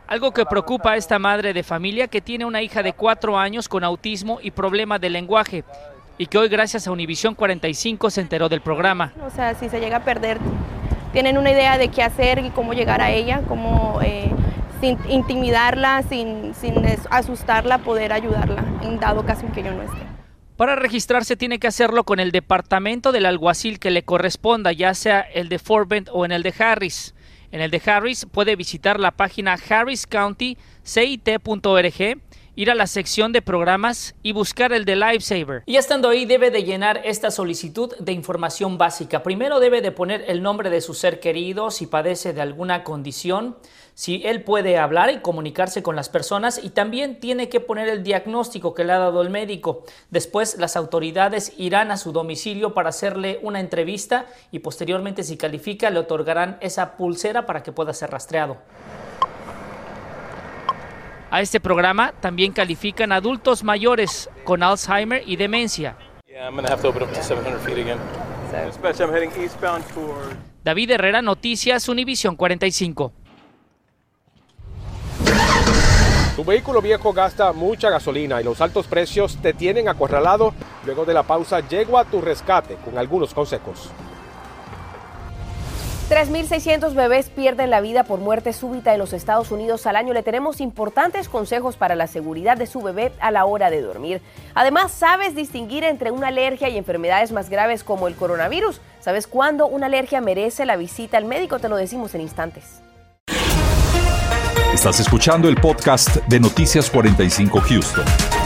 Algo 0.07 0.31
que 0.31 0.45
preocupa 0.45 0.91
a 0.91 0.97
esta 0.97 1.17
madre 1.19 1.53
de 1.53 1.63
familia 1.63 2.07
que 2.07 2.21
tiene 2.21 2.43
una 2.45 2.61
hija 2.61 2.83
de 2.83 2.93
cuatro 2.93 3.37
años 3.37 3.69
con 3.69 3.83
autismo 3.83 4.39
y 4.41 4.51
problema 4.51 4.99
de 4.99 5.09
lenguaje 5.09 5.63
y 6.21 6.27
que 6.27 6.37
hoy 6.37 6.49
gracias 6.49 6.85
a 6.85 6.91
Univisión 6.91 7.33
45 7.33 8.11
se 8.11 8.21
enteró 8.21 8.47
del 8.47 8.61
programa. 8.61 9.11
O 9.25 9.31
sea, 9.31 9.55
si 9.55 9.69
se 9.69 9.79
llega 9.79 9.97
a 9.97 10.03
perder, 10.03 10.37
tienen 11.13 11.39
una 11.39 11.49
idea 11.49 11.79
de 11.79 11.87
qué 11.87 12.03
hacer 12.03 12.45
y 12.45 12.51
cómo 12.51 12.73
llegar 12.73 13.01
a 13.01 13.09
ella, 13.09 13.41
cómo 13.47 13.99
eh, 14.03 14.29
sin 14.81 14.99
intimidarla, 15.09 16.03
sin, 16.03 16.53
sin 16.53 16.75
asustarla, 17.09 17.79
poder 17.79 18.13
ayudarla, 18.13 18.63
en 18.83 18.99
dado 18.99 19.25
caso 19.25 19.47
en 19.47 19.51
que 19.51 19.63
yo 19.63 19.73
no 19.73 19.81
esté. 19.81 19.97
Para 20.57 20.75
registrarse 20.75 21.35
tiene 21.35 21.57
que 21.57 21.65
hacerlo 21.65 22.03
con 22.03 22.19
el 22.19 22.31
departamento 22.31 23.11
del 23.11 23.25
alguacil 23.25 23.79
que 23.79 23.89
le 23.89 24.03
corresponda, 24.03 24.71
ya 24.73 24.93
sea 24.93 25.21
el 25.21 25.49
de 25.49 25.57
Fort 25.57 25.89
Bend 25.89 26.09
o 26.13 26.23
en 26.23 26.33
el 26.33 26.43
de 26.43 26.53
Harris. 26.59 27.15
En 27.51 27.61
el 27.61 27.71
de 27.71 27.81
Harris 27.83 28.27
puede 28.31 28.55
visitar 28.55 28.99
la 28.99 29.09
página 29.09 29.53
harriscountycit.org 29.53 32.21
ir 32.55 32.69
a 32.69 32.75
la 32.75 32.87
sección 32.87 33.31
de 33.31 33.41
programas 33.41 34.15
y 34.23 34.33
buscar 34.33 34.73
el 34.73 34.85
de 34.85 34.95
Lifesaver. 34.95 35.63
Y 35.65 35.77
estando 35.77 36.09
ahí 36.09 36.25
debe 36.25 36.51
de 36.51 36.63
llenar 36.63 37.01
esta 37.05 37.31
solicitud 37.31 37.95
de 37.97 38.11
información 38.11 38.77
básica. 38.77 39.23
Primero 39.23 39.59
debe 39.59 39.81
de 39.81 39.91
poner 39.91 40.25
el 40.27 40.41
nombre 40.41 40.69
de 40.69 40.81
su 40.81 40.93
ser 40.93 41.19
querido, 41.19 41.71
si 41.71 41.87
padece 41.87 42.33
de 42.33 42.41
alguna 42.41 42.83
condición, 42.83 43.57
si 43.93 44.21
él 44.25 44.43
puede 44.43 44.77
hablar 44.77 45.11
y 45.11 45.19
comunicarse 45.19 45.83
con 45.83 45.95
las 45.95 46.09
personas 46.09 46.59
y 46.63 46.71
también 46.71 47.19
tiene 47.19 47.49
que 47.49 47.59
poner 47.59 47.87
el 47.87 48.03
diagnóstico 48.03 48.73
que 48.73 48.83
le 48.83 48.93
ha 48.93 48.99
dado 48.99 49.21
el 49.21 49.29
médico. 49.29 49.83
Después 50.09 50.57
las 50.57 50.75
autoridades 50.75 51.53
irán 51.57 51.91
a 51.91 51.97
su 51.97 52.11
domicilio 52.11 52.73
para 52.73 52.89
hacerle 52.89 53.39
una 53.43 53.59
entrevista 53.59 54.25
y 54.51 54.59
posteriormente 54.59 55.23
si 55.23 55.37
califica 55.37 55.89
le 55.89 55.99
otorgarán 55.99 56.57
esa 56.61 56.97
pulsera 56.97 57.45
para 57.45 57.63
que 57.63 57.71
pueda 57.71 57.93
ser 57.93 58.11
rastreado. 58.11 58.57
A 61.33 61.39
este 61.39 61.61
programa 61.61 62.11
también 62.19 62.51
califican 62.51 63.13
adultos 63.13 63.63
mayores 63.63 64.29
con 64.43 64.61
Alzheimer 64.63 65.23
y 65.25 65.37
demencia. 65.37 65.95
David 70.61 70.91
Herrera, 70.91 71.21
Noticias, 71.21 71.87
Univisión 71.87 72.35
45. 72.35 73.13
Tu 76.35 76.43
vehículo 76.43 76.81
viejo 76.81 77.13
gasta 77.13 77.53
mucha 77.53 77.89
gasolina 77.89 78.41
y 78.41 78.43
los 78.43 78.59
altos 78.59 78.87
precios 78.87 79.37
te 79.41 79.53
tienen 79.53 79.87
acorralado. 79.87 80.53
Luego 80.85 81.05
de 81.05 81.13
la 81.13 81.23
pausa, 81.23 81.61
llego 81.61 81.97
a 81.97 82.03
tu 82.03 82.19
rescate 82.19 82.75
con 82.83 82.97
algunos 82.97 83.33
consejos. 83.33 83.89
3.600 86.11 86.93
bebés 86.93 87.29
pierden 87.29 87.69
la 87.69 87.79
vida 87.79 88.03
por 88.03 88.19
muerte 88.19 88.51
súbita 88.51 88.91
en 88.91 88.99
los 88.99 89.13
Estados 89.13 89.49
Unidos 89.49 89.87
al 89.87 89.95
año. 89.95 90.11
Le 90.11 90.23
tenemos 90.23 90.59
importantes 90.59 91.29
consejos 91.29 91.77
para 91.77 91.95
la 91.95 92.05
seguridad 92.05 92.57
de 92.57 92.67
su 92.67 92.81
bebé 92.81 93.13
a 93.21 93.31
la 93.31 93.45
hora 93.45 93.69
de 93.69 93.81
dormir. 93.81 94.21
Además, 94.53 94.91
¿sabes 94.91 95.35
distinguir 95.35 95.85
entre 95.85 96.11
una 96.11 96.27
alergia 96.27 96.67
y 96.67 96.77
enfermedades 96.77 97.31
más 97.31 97.49
graves 97.49 97.85
como 97.85 98.09
el 98.09 98.15
coronavirus? 98.15 98.81
¿Sabes 98.99 99.25
cuándo 99.25 99.67
una 99.67 99.85
alergia 99.85 100.19
merece 100.19 100.65
la 100.65 100.75
visita 100.75 101.15
al 101.15 101.23
médico? 101.23 101.59
Te 101.59 101.69
lo 101.69 101.77
decimos 101.77 102.13
en 102.13 102.19
instantes. 102.19 102.81
Estás 104.73 104.99
escuchando 104.99 105.47
el 105.47 105.55
podcast 105.55 106.17
de 106.27 106.41
Noticias 106.41 106.89
45 106.89 107.61
Houston. 107.61 108.40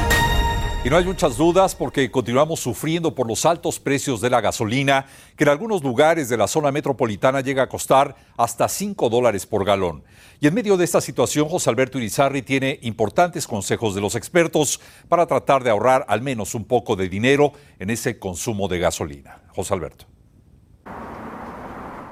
Y 0.85 0.89
no 0.91 0.97
hay 0.97 1.03
muchas 1.03 1.35
dudas 1.35 1.73
porque 1.73 2.11
continuamos 2.11 2.59
sufriendo 2.59 3.15
por 3.15 3.25
los 3.25 3.43
altos 3.47 3.79
precios 3.79 4.21
de 4.21 4.29
la 4.29 4.39
gasolina, 4.39 5.07
que 5.35 5.43
en 5.43 5.49
algunos 5.49 5.81
lugares 5.81 6.29
de 6.29 6.37
la 6.37 6.47
zona 6.47 6.71
metropolitana 6.71 7.41
llega 7.41 7.63
a 7.63 7.69
costar 7.69 8.15
hasta 8.37 8.69
5 8.69 9.09
dólares 9.09 9.47
por 9.47 9.65
galón. 9.65 10.03
Y 10.39 10.45
en 10.45 10.53
medio 10.53 10.77
de 10.77 10.85
esta 10.85 11.01
situación, 11.01 11.49
José 11.49 11.71
Alberto 11.71 11.97
Irizarri 11.97 12.43
tiene 12.43 12.77
importantes 12.83 13.47
consejos 13.47 13.95
de 13.95 14.01
los 14.01 14.13
expertos 14.13 14.79
para 15.09 15.25
tratar 15.25 15.63
de 15.63 15.71
ahorrar 15.71 16.05
al 16.07 16.21
menos 16.21 16.53
un 16.53 16.65
poco 16.65 16.95
de 16.95 17.09
dinero 17.09 17.53
en 17.79 17.89
ese 17.89 18.19
consumo 18.19 18.67
de 18.67 18.77
gasolina. 18.77 19.41
José 19.55 19.73
Alberto. 19.73 20.14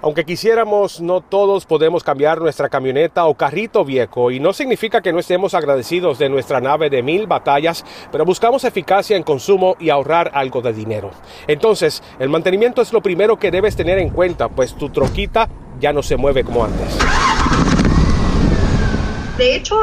Aunque 0.03 0.25
quisiéramos, 0.25 0.99
no 0.99 1.21
todos 1.21 1.65
podemos 1.65 2.03
cambiar 2.03 2.41
nuestra 2.41 2.67
camioneta 2.67 3.23
o 3.23 3.35
carrito 3.35 3.85
viejo 3.85 4.31
y 4.31 4.39
no 4.41 4.51
significa 4.51 5.01
que 5.01 5.13
no 5.13 5.19
estemos 5.19 5.53
agradecidos 5.53 6.19
de 6.19 6.27
nuestra 6.27 6.59
nave 6.59 6.89
de 6.89 7.01
mil 7.01 7.25
batallas, 7.25 7.85
pero 8.11 8.25
buscamos 8.25 8.65
eficacia 8.65 9.15
en 9.15 9.23
consumo 9.23 9.77
y 9.79 9.91
ahorrar 9.91 10.29
algo 10.33 10.61
de 10.61 10.73
dinero. 10.73 11.11
Entonces, 11.47 12.03
el 12.19 12.27
mantenimiento 12.27 12.81
es 12.81 12.91
lo 12.91 13.01
primero 13.01 13.39
que 13.39 13.49
debes 13.49 13.77
tener 13.77 13.97
en 13.97 14.09
cuenta, 14.09 14.49
pues 14.49 14.75
tu 14.75 14.89
troquita 14.89 15.47
ya 15.79 15.93
no 15.93 16.03
se 16.03 16.17
mueve 16.17 16.43
como 16.43 16.65
antes. 16.65 16.99
De 19.37 19.55
hecho, 19.55 19.77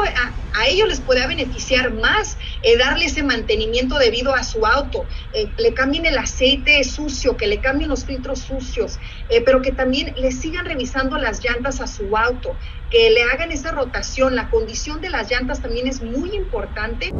a, 0.55 0.67
ellos 0.67 0.89
les 0.89 1.01
puede 1.01 1.27
beneficiar 1.27 1.93
más 1.93 2.37
eh, 2.63 2.77
darle 2.77 3.07
ese 3.07 3.23
mantenimiento 3.23 3.99
debido 3.99 4.35
a 4.35 4.45
su 4.45 4.67
auto, 4.67 5.05
eh, 5.33 5.49
le 5.59 5.75
cambien 5.75 6.07
el 6.07 6.19
aceite 6.19 6.83
sucio, 6.85 7.37
que 7.37 7.47
le 7.47 7.59
cambien 7.59 7.89
los 7.89 8.05
filtros 8.05 8.41
sucios, 8.41 8.99
eh, 9.29 9.41
pero 9.41 9.63
que 9.63 9.73
también 9.73 10.15
le 10.17 10.33
sigan 10.33 10.65
revisando 10.65 11.19
las 11.19 11.43
llantas 11.43 11.81
a 11.81 11.87
su 11.87 12.17
auto, 12.17 12.55
que 12.91 13.11
le 13.11 13.23
hagan 13.23 13.53
esa 13.53 13.71
rotación. 13.71 14.37
La 14.37 14.51
condición 14.51 15.01
de 15.01 15.11
las 15.11 15.31
llantas 15.31 15.61
también 15.61 15.87
es 15.87 16.03
muy 16.03 16.35
importante. 16.35 17.13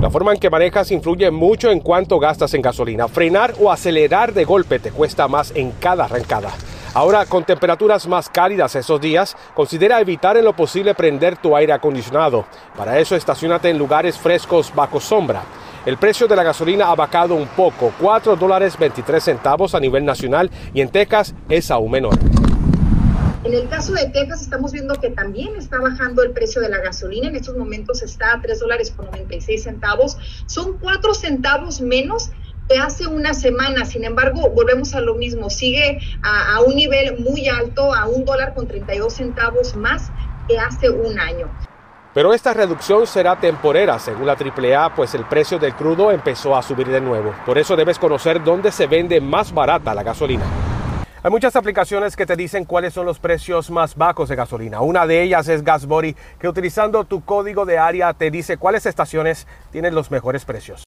La 0.00 0.10
forma 0.10 0.32
en 0.32 0.40
que 0.40 0.50
manejas 0.50 0.90
influye 0.90 1.30
mucho 1.30 1.70
en 1.70 1.78
cuánto 1.78 2.18
gastas 2.18 2.54
en 2.54 2.62
gasolina. 2.62 3.06
Frenar 3.06 3.54
o 3.60 3.70
acelerar 3.70 4.34
de 4.34 4.44
golpe 4.44 4.80
te 4.80 4.90
cuesta 4.90 5.28
más 5.28 5.52
en 5.54 5.70
cada 5.72 6.06
arrancada. 6.06 6.50
Ahora, 6.94 7.24
con 7.24 7.42
temperaturas 7.44 8.06
más 8.06 8.28
cálidas 8.28 8.76
esos 8.76 9.00
días, 9.00 9.34
considera 9.54 9.98
evitar 9.98 10.36
en 10.36 10.44
lo 10.44 10.54
posible 10.54 10.94
prender 10.94 11.38
tu 11.38 11.56
aire 11.56 11.72
acondicionado. 11.72 12.44
Para 12.76 12.98
eso, 12.98 13.16
estacionate 13.16 13.70
en 13.70 13.78
lugares 13.78 14.18
frescos 14.18 14.74
bajo 14.74 15.00
sombra. 15.00 15.42
El 15.86 15.96
precio 15.96 16.28
de 16.28 16.36
la 16.36 16.42
gasolina 16.42 16.90
ha 16.90 16.94
bajado 16.94 17.34
un 17.34 17.46
poco, 17.48 17.94
4 17.98 18.36
dólares 18.36 18.76
23 18.78 19.24
centavos 19.24 19.74
a 19.74 19.80
nivel 19.80 20.04
nacional 20.04 20.50
y 20.74 20.82
en 20.82 20.90
Texas 20.90 21.34
es 21.48 21.70
aún 21.70 21.92
menor. 21.92 22.18
En 23.42 23.54
el 23.54 23.68
caso 23.70 23.94
de 23.94 24.04
Texas 24.10 24.42
estamos 24.42 24.72
viendo 24.72 24.94
que 25.00 25.10
también 25.10 25.56
está 25.56 25.80
bajando 25.80 26.22
el 26.22 26.32
precio 26.32 26.60
de 26.60 26.68
la 26.68 26.78
gasolina. 26.78 27.28
En 27.28 27.36
estos 27.36 27.56
momentos 27.56 28.02
está 28.02 28.34
a 28.34 28.40
3 28.42 28.60
dólares 28.60 28.92
con 28.94 29.06
96 29.06 29.62
centavos. 29.62 30.18
Son 30.46 30.78
4 30.78 31.14
centavos 31.14 31.80
menos 31.80 32.30
hace 32.78 33.06
una 33.06 33.34
semana. 33.34 33.84
Sin 33.84 34.04
embargo, 34.04 34.50
volvemos 34.50 34.94
a 34.94 35.00
lo 35.00 35.14
mismo, 35.14 35.50
sigue 35.50 35.98
a, 36.22 36.60
un 36.60 36.74
nivel 36.74 37.18
muy 37.18 37.48
alto, 37.48 37.94
a 37.94 38.06
un 38.06 38.24
dólar 38.24 38.54
con 38.54 38.66
32 38.66 39.12
centavos 39.12 39.76
más 39.76 40.10
que 40.48 40.58
hace 40.58 40.90
un 40.90 41.18
año. 41.18 41.50
Pero 42.14 42.34
esta 42.34 42.52
reducción 42.52 43.06
será 43.06 43.40
temporera, 43.40 43.98
según 43.98 44.26
la 44.26 44.34
AAA, 44.34 44.94
pues 44.94 45.14
el 45.14 45.24
precio 45.24 45.58
del 45.58 45.74
crudo 45.74 46.10
empezó 46.10 46.54
a 46.54 46.62
subir 46.62 46.88
de 46.88 47.00
nuevo. 47.00 47.34
Por 47.46 47.56
eso 47.56 47.74
debes 47.74 47.98
conocer 47.98 48.44
dónde 48.44 48.70
se 48.70 48.86
vende 48.86 49.20
más 49.20 49.52
barata 49.52 49.94
la 49.94 50.02
gasolina. 50.02 50.44
Hay 51.24 51.30
muchas 51.30 51.54
aplicaciones 51.54 52.16
que 52.16 52.26
te 52.26 52.34
dicen 52.34 52.64
cuáles 52.64 52.92
son 52.94 53.06
los 53.06 53.20
precios 53.20 53.70
más 53.70 53.94
bajos 53.94 54.28
de 54.28 54.36
gasolina. 54.36 54.80
Una 54.80 55.06
de 55.06 55.22
ellas 55.22 55.48
es 55.48 55.62
GasBody, 55.62 56.16
que 56.38 56.48
utilizando 56.48 57.04
tu 57.04 57.24
código 57.24 57.64
de 57.64 57.78
área 57.78 58.12
te 58.12 58.30
dice 58.30 58.56
cuáles 58.56 58.86
estaciones 58.86 59.46
tienen 59.70 59.94
los 59.94 60.10
mejores 60.10 60.44
precios. 60.44 60.82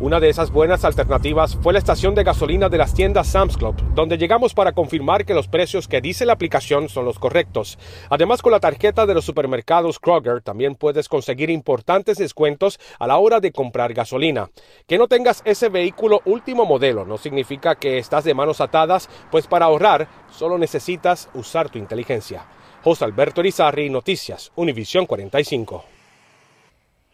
Una 0.00 0.20
de 0.20 0.28
esas 0.28 0.52
buenas 0.52 0.84
alternativas 0.84 1.58
fue 1.60 1.72
la 1.72 1.80
estación 1.80 2.14
de 2.14 2.22
gasolina 2.22 2.68
de 2.68 2.78
las 2.78 2.94
tiendas 2.94 3.26
Sam's 3.26 3.56
Club, 3.56 3.74
donde 3.96 4.16
llegamos 4.16 4.54
para 4.54 4.70
confirmar 4.70 5.24
que 5.24 5.34
los 5.34 5.48
precios 5.48 5.88
que 5.88 6.00
dice 6.00 6.24
la 6.24 6.34
aplicación 6.34 6.88
son 6.88 7.04
los 7.04 7.18
correctos. 7.18 7.80
Además, 8.08 8.40
con 8.40 8.52
la 8.52 8.60
tarjeta 8.60 9.06
de 9.06 9.14
los 9.14 9.24
supermercados 9.24 9.98
Kroger 9.98 10.40
también 10.40 10.76
puedes 10.76 11.08
conseguir 11.08 11.50
importantes 11.50 12.16
descuentos 12.16 12.78
a 13.00 13.08
la 13.08 13.18
hora 13.18 13.40
de 13.40 13.50
comprar 13.50 13.92
gasolina. 13.92 14.50
Que 14.86 14.98
no 14.98 15.08
tengas 15.08 15.42
ese 15.44 15.68
vehículo 15.68 16.22
último 16.26 16.64
modelo 16.64 17.04
no 17.04 17.18
significa 17.18 17.74
que 17.74 17.98
estás 17.98 18.22
de 18.22 18.34
manos 18.34 18.60
atadas, 18.60 19.10
pues 19.32 19.48
para 19.48 19.64
ahorrar 19.66 20.06
solo 20.30 20.58
necesitas 20.58 21.28
usar 21.34 21.70
tu 21.70 21.78
inteligencia. 21.78 22.46
José 22.84 23.04
Alberto 23.04 23.42
Rizarri, 23.42 23.90
Noticias, 23.90 24.52
Univisión 24.54 25.06
45. 25.06 25.97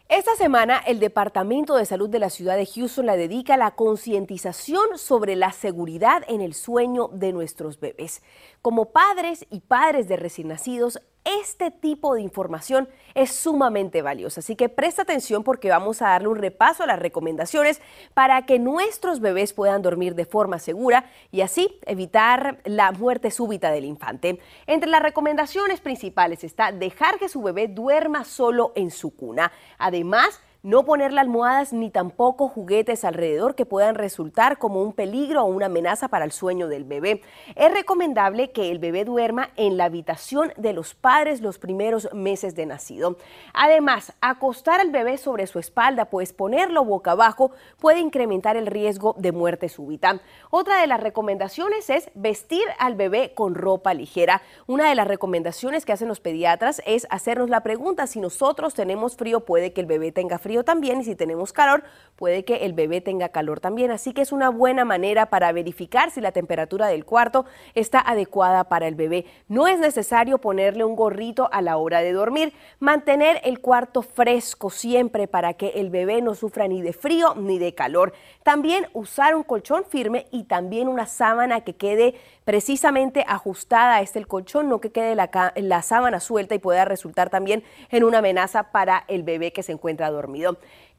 Esta 0.08 0.36
semana 0.36 0.82
el 0.86 1.00
Departamento 1.00 1.76
de 1.76 1.86
Salud 1.86 2.10
de 2.10 2.18
la 2.18 2.28
ciudad 2.28 2.56
de 2.56 2.66
Houston 2.66 3.06
la 3.06 3.16
dedica 3.16 3.54
a 3.54 3.56
la 3.56 3.74
concientización 3.74 4.98
sobre 4.98 5.34
la 5.34 5.50
seguridad 5.50 6.22
en 6.28 6.42
el 6.42 6.52
sueño 6.52 7.08
de 7.08 7.32
nuestros 7.32 7.80
bebés. 7.80 8.22
Como 8.60 8.92
padres 8.92 9.46
y 9.50 9.60
padres 9.60 10.06
de 10.06 10.16
recién 10.16 10.48
nacidos, 10.48 11.00
este 11.24 11.70
tipo 11.70 12.14
de 12.14 12.22
información 12.22 12.88
es 13.14 13.32
sumamente 13.32 14.02
valiosa, 14.02 14.40
así 14.40 14.56
que 14.56 14.68
presta 14.68 15.02
atención 15.02 15.42
porque 15.42 15.70
vamos 15.70 16.02
a 16.02 16.08
darle 16.08 16.28
un 16.28 16.36
repaso 16.36 16.82
a 16.82 16.86
las 16.86 16.98
recomendaciones 16.98 17.80
para 18.12 18.44
que 18.46 18.58
nuestros 18.58 19.20
bebés 19.20 19.52
puedan 19.52 19.82
dormir 19.82 20.14
de 20.14 20.26
forma 20.26 20.58
segura 20.58 21.06
y 21.32 21.40
así 21.40 21.78
evitar 21.86 22.60
la 22.64 22.92
muerte 22.92 23.30
súbita 23.30 23.70
del 23.70 23.84
infante. 23.84 24.38
Entre 24.66 24.90
las 24.90 25.02
recomendaciones 25.02 25.80
principales 25.80 26.44
está 26.44 26.72
dejar 26.72 27.18
que 27.18 27.28
su 27.28 27.42
bebé 27.42 27.68
duerma 27.68 28.24
solo 28.24 28.72
en 28.74 28.90
su 28.90 29.14
cuna. 29.14 29.52
Además, 29.78 30.40
no 30.64 30.86
ponerle 30.86 31.20
almohadas 31.20 31.74
ni 31.74 31.90
tampoco 31.90 32.48
juguetes 32.48 33.04
alrededor 33.04 33.54
que 33.54 33.66
puedan 33.66 33.94
resultar 33.94 34.56
como 34.56 34.80
un 34.80 34.94
peligro 34.94 35.42
o 35.42 35.44
una 35.44 35.66
amenaza 35.66 36.08
para 36.08 36.24
el 36.24 36.32
sueño 36.32 36.68
del 36.68 36.84
bebé. 36.84 37.20
Es 37.54 37.70
recomendable 37.70 38.50
que 38.50 38.70
el 38.70 38.78
bebé 38.78 39.04
duerma 39.04 39.50
en 39.56 39.76
la 39.76 39.84
habitación 39.84 40.54
de 40.56 40.72
los 40.72 40.94
padres 40.94 41.42
los 41.42 41.58
primeros 41.58 42.08
meses 42.14 42.54
de 42.54 42.64
nacido. 42.64 43.18
Además, 43.52 44.14
acostar 44.22 44.80
al 44.80 44.90
bebé 44.90 45.18
sobre 45.18 45.46
su 45.46 45.58
espalda, 45.58 46.06
pues 46.06 46.32
ponerlo 46.32 46.82
boca 46.82 47.10
abajo 47.10 47.50
puede 47.78 48.00
incrementar 48.00 48.56
el 48.56 48.66
riesgo 48.66 49.14
de 49.18 49.32
muerte 49.32 49.68
súbita. 49.68 50.22
Otra 50.48 50.80
de 50.80 50.86
las 50.86 51.00
recomendaciones 51.00 51.90
es 51.90 52.10
vestir 52.14 52.64
al 52.78 52.94
bebé 52.94 53.34
con 53.34 53.54
ropa 53.54 53.92
ligera. 53.92 54.40
Una 54.66 54.88
de 54.88 54.94
las 54.94 55.08
recomendaciones 55.08 55.84
que 55.84 55.92
hacen 55.92 56.08
los 56.08 56.20
pediatras 56.20 56.80
es 56.86 57.06
hacernos 57.10 57.50
la 57.50 57.62
pregunta 57.62 58.06
si 58.06 58.18
nosotros 58.18 58.72
tenemos 58.72 59.16
frío, 59.16 59.40
puede 59.40 59.74
que 59.74 59.82
el 59.82 59.86
bebé 59.86 60.10
tenga 60.10 60.38
frío 60.38 60.53
también 60.62 61.00
y 61.00 61.04
si 61.04 61.16
tenemos 61.16 61.52
calor, 61.52 61.82
puede 62.16 62.44
que 62.44 62.64
el 62.64 62.72
bebé 62.72 63.00
tenga 63.00 63.30
calor 63.30 63.60
también. 63.60 63.90
Así 63.90 64.12
que 64.12 64.22
es 64.22 64.32
una 64.32 64.50
buena 64.50 64.84
manera 64.84 65.26
para 65.26 65.52
verificar 65.52 66.10
si 66.10 66.20
la 66.20 66.32
temperatura 66.32 66.86
del 66.86 67.04
cuarto 67.04 67.44
está 67.74 67.98
adecuada 67.98 68.64
para 68.64 68.86
el 68.86 68.94
bebé. 68.94 69.26
No 69.48 69.66
es 69.66 69.78
necesario 69.78 70.38
ponerle 70.38 70.84
un 70.84 70.96
gorrito 70.96 71.48
a 71.52 71.62
la 71.62 71.76
hora 71.76 72.00
de 72.00 72.12
dormir. 72.12 72.52
Mantener 72.78 73.40
el 73.44 73.60
cuarto 73.60 74.02
fresco 74.02 74.70
siempre 74.70 75.26
para 75.26 75.54
que 75.54 75.68
el 75.76 75.90
bebé 75.90 76.22
no 76.22 76.34
sufra 76.34 76.68
ni 76.68 76.82
de 76.82 76.92
frío 76.92 77.34
ni 77.34 77.58
de 77.58 77.74
calor. 77.74 78.12
También 78.42 78.86
usar 78.92 79.34
un 79.34 79.42
colchón 79.42 79.84
firme 79.84 80.26
y 80.30 80.44
también 80.44 80.88
una 80.88 81.06
sábana 81.06 81.62
que 81.62 81.74
quede 81.74 82.14
precisamente 82.44 83.24
ajustada 83.26 83.96
a 83.96 84.00
este 84.02 84.18
el 84.18 84.26
colchón, 84.26 84.68
no 84.68 84.80
que 84.80 84.92
quede 84.92 85.14
la, 85.14 85.52
la 85.56 85.82
sábana 85.82 86.20
suelta 86.20 86.54
y 86.54 86.58
pueda 86.58 86.84
resultar 86.84 87.30
también 87.30 87.64
en 87.90 88.04
una 88.04 88.18
amenaza 88.18 88.70
para 88.70 89.04
el 89.08 89.22
bebé 89.22 89.52
que 89.52 89.62
se 89.62 89.72
encuentra 89.72 90.10
dormido 90.10 90.43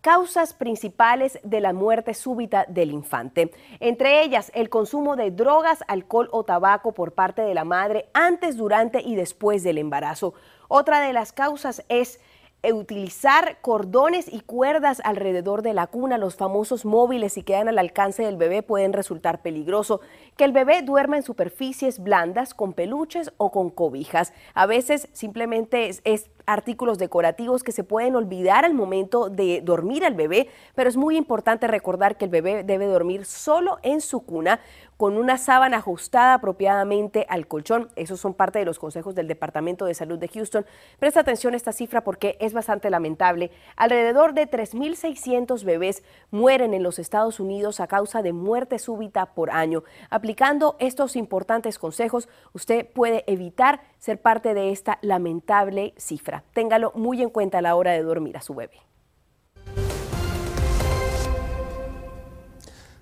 causas 0.01 0.53
principales 0.53 1.39
de 1.43 1.61
la 1.61 1.73
muerte 1.73 2.13
súbita 2.13 2.65
del 2.67 2.91
infante. 2.91 3.51
Entre 3.79 4.21
ellas, 4.21 4.51
el 4.53 4.69
consumo 4.69 5.15
de 5.15 5.31
drogas, 5.31 5.83
alcohol 5.87 6.29
o 6.31 6.43
tabaco 6.43 6.91
por 6.91 7.13
parte 7.13 7.41
de 7.41 7.55
la 7.55 7.63
madre 7.63 8.07
antes, 8.13 8.55
durante 8.55 9.01
y 9.01 9.15
después 9.15 9.63
del 9.63 9.79
embarazo. 9.79 10.35
Otra 10.67 11.01
de 11.01 11.11
las 11.11 11.31
causas 11.33 11.83
es 11.89 12.19
utilizar 12.73 13.57
cordones 13.61 14.31
y 14.31 14.41
cuerdas 14.41 15.01
alrededor 15.03 15.61
de 15.61 15.73
la 15.73 15.87
cuna, 15.87 16.17
los 16.17 16.35
famosos 16.35 16.85
móviles 16.85 17.37
y 17.37 17.43
quedan 17.43 17.67
al 17.67 17.79
alcance 17.79 18.23
del 18.23 18.37
bebé 18.37 18.63
pueden 18.63 18.93
resultar 18.93 19.41
peligroso. 19.41 20.01
Que 20.37 20.45
el 20.45 20.51
bebé 20.51 20.81
duerma 20.81 21.17
en 21.17 21.23
superficies 21.23 21.99
blandas 21.99 22.53
con 22.53 22.73
peluches 22.73 23.33
o 23.37 23.51
con 23.51 23.69
cobijas. 23.69 24.33
A 24.53 24.65
veces 24.65 25.09
simplemente 25.13 25.89
es, 25.89 26.01
es 26.03 26.29
artículos 26.45 26.97
decorativos 26.97 27.63
que 27.63 27.71
se 27.71 27.83
pueden 27.83 28.15
olvidar 28.15 28.65
al 28.65 28.73
momento 28.73 29.29
de 29.29 29.61
dormir 29.63 30.05
al 30.05 30.13
bebé, 30.13 30.49
pero 30.75 30.89
es 30.89 30.97
muy 30.97 31.17
importante 31.17 31.67
recordar 31.67 32.17
que 32.17 32.25
el 32.25 32.31
bebé 32.31 32.63
debe 32.63 32.85
dormir 32.85 33.25
solo 33.25 33.79
en 33.83 34.01
su 34.01 34.21
cuna 34.21 34.59
con 34.97 35.17
una 35.17 35.37
sábana 35.37 35.77
ajustada 35.77 36.35
apropiadamente 36.35 37.25
al 37.29 37.47
colchón. 37.47 37.89
Esos 37.95 38.19
son 38.19 38.33
parte 38.33 38.59
de 38.59 38.65
los 38.65 38.79
consejos 38.79 39.13
del 39.13 39.27
Departamento 39.27 39.85
de 39.85 39.93
Salud 39.93 40.17
de 40.17 40.29
Houston. 40.29 40.65
Presta 40.99 41.19
atención 41.19 41.53
a 41.53 41.57
esta 41.57 41.73
cifra 41.73 42.03
porque 42.03 42.37
es 42.39 42.53
bastante 42.53 42.89
lamentable. 42.89 43.51
Alrededor 43.75 44.33
de 44.33 44.49
3.600 44.49 45.63
bebés 45.65 46.03
mueren 46.31 46.73
en 46.73 46.83
los 46.83 46.99
Estados 46.99 47.39
Unidos 47.39 47.79
a 47.79 47.87
causa 47.87 48.21
de 48.21 48.33
muerte 48.33 48.79
súbita 48.79 49.33
por 49.33 49.51
año. 49.51 49.83
Aplicando 50.09 50.75
estos 50.79 51.15
importantes 51.15 51.77
consejos, 51.77 52.29
usted 52.53 52.87
puede 52.87 53.23
evitar 53.27 53.81
ser 54.05 54.21
parte 54.21 54.53
de 54.53 54.69
esta 54.69 54.99
lamentable 55.01 55.95
cifra. 55.97 56.43
Téngalo 56.53 56.91
muy 56.93 57.23
en 57.23 57.31
cuenta 57.31 57.57
a 57.57 57.61
la 57.63 57.75
hora 57.75 57.91
de 57.91 58.03
dormir 58.03 58.37
a 58.37 58.41
su 58.41 58.53
bebé. 58.53 58.77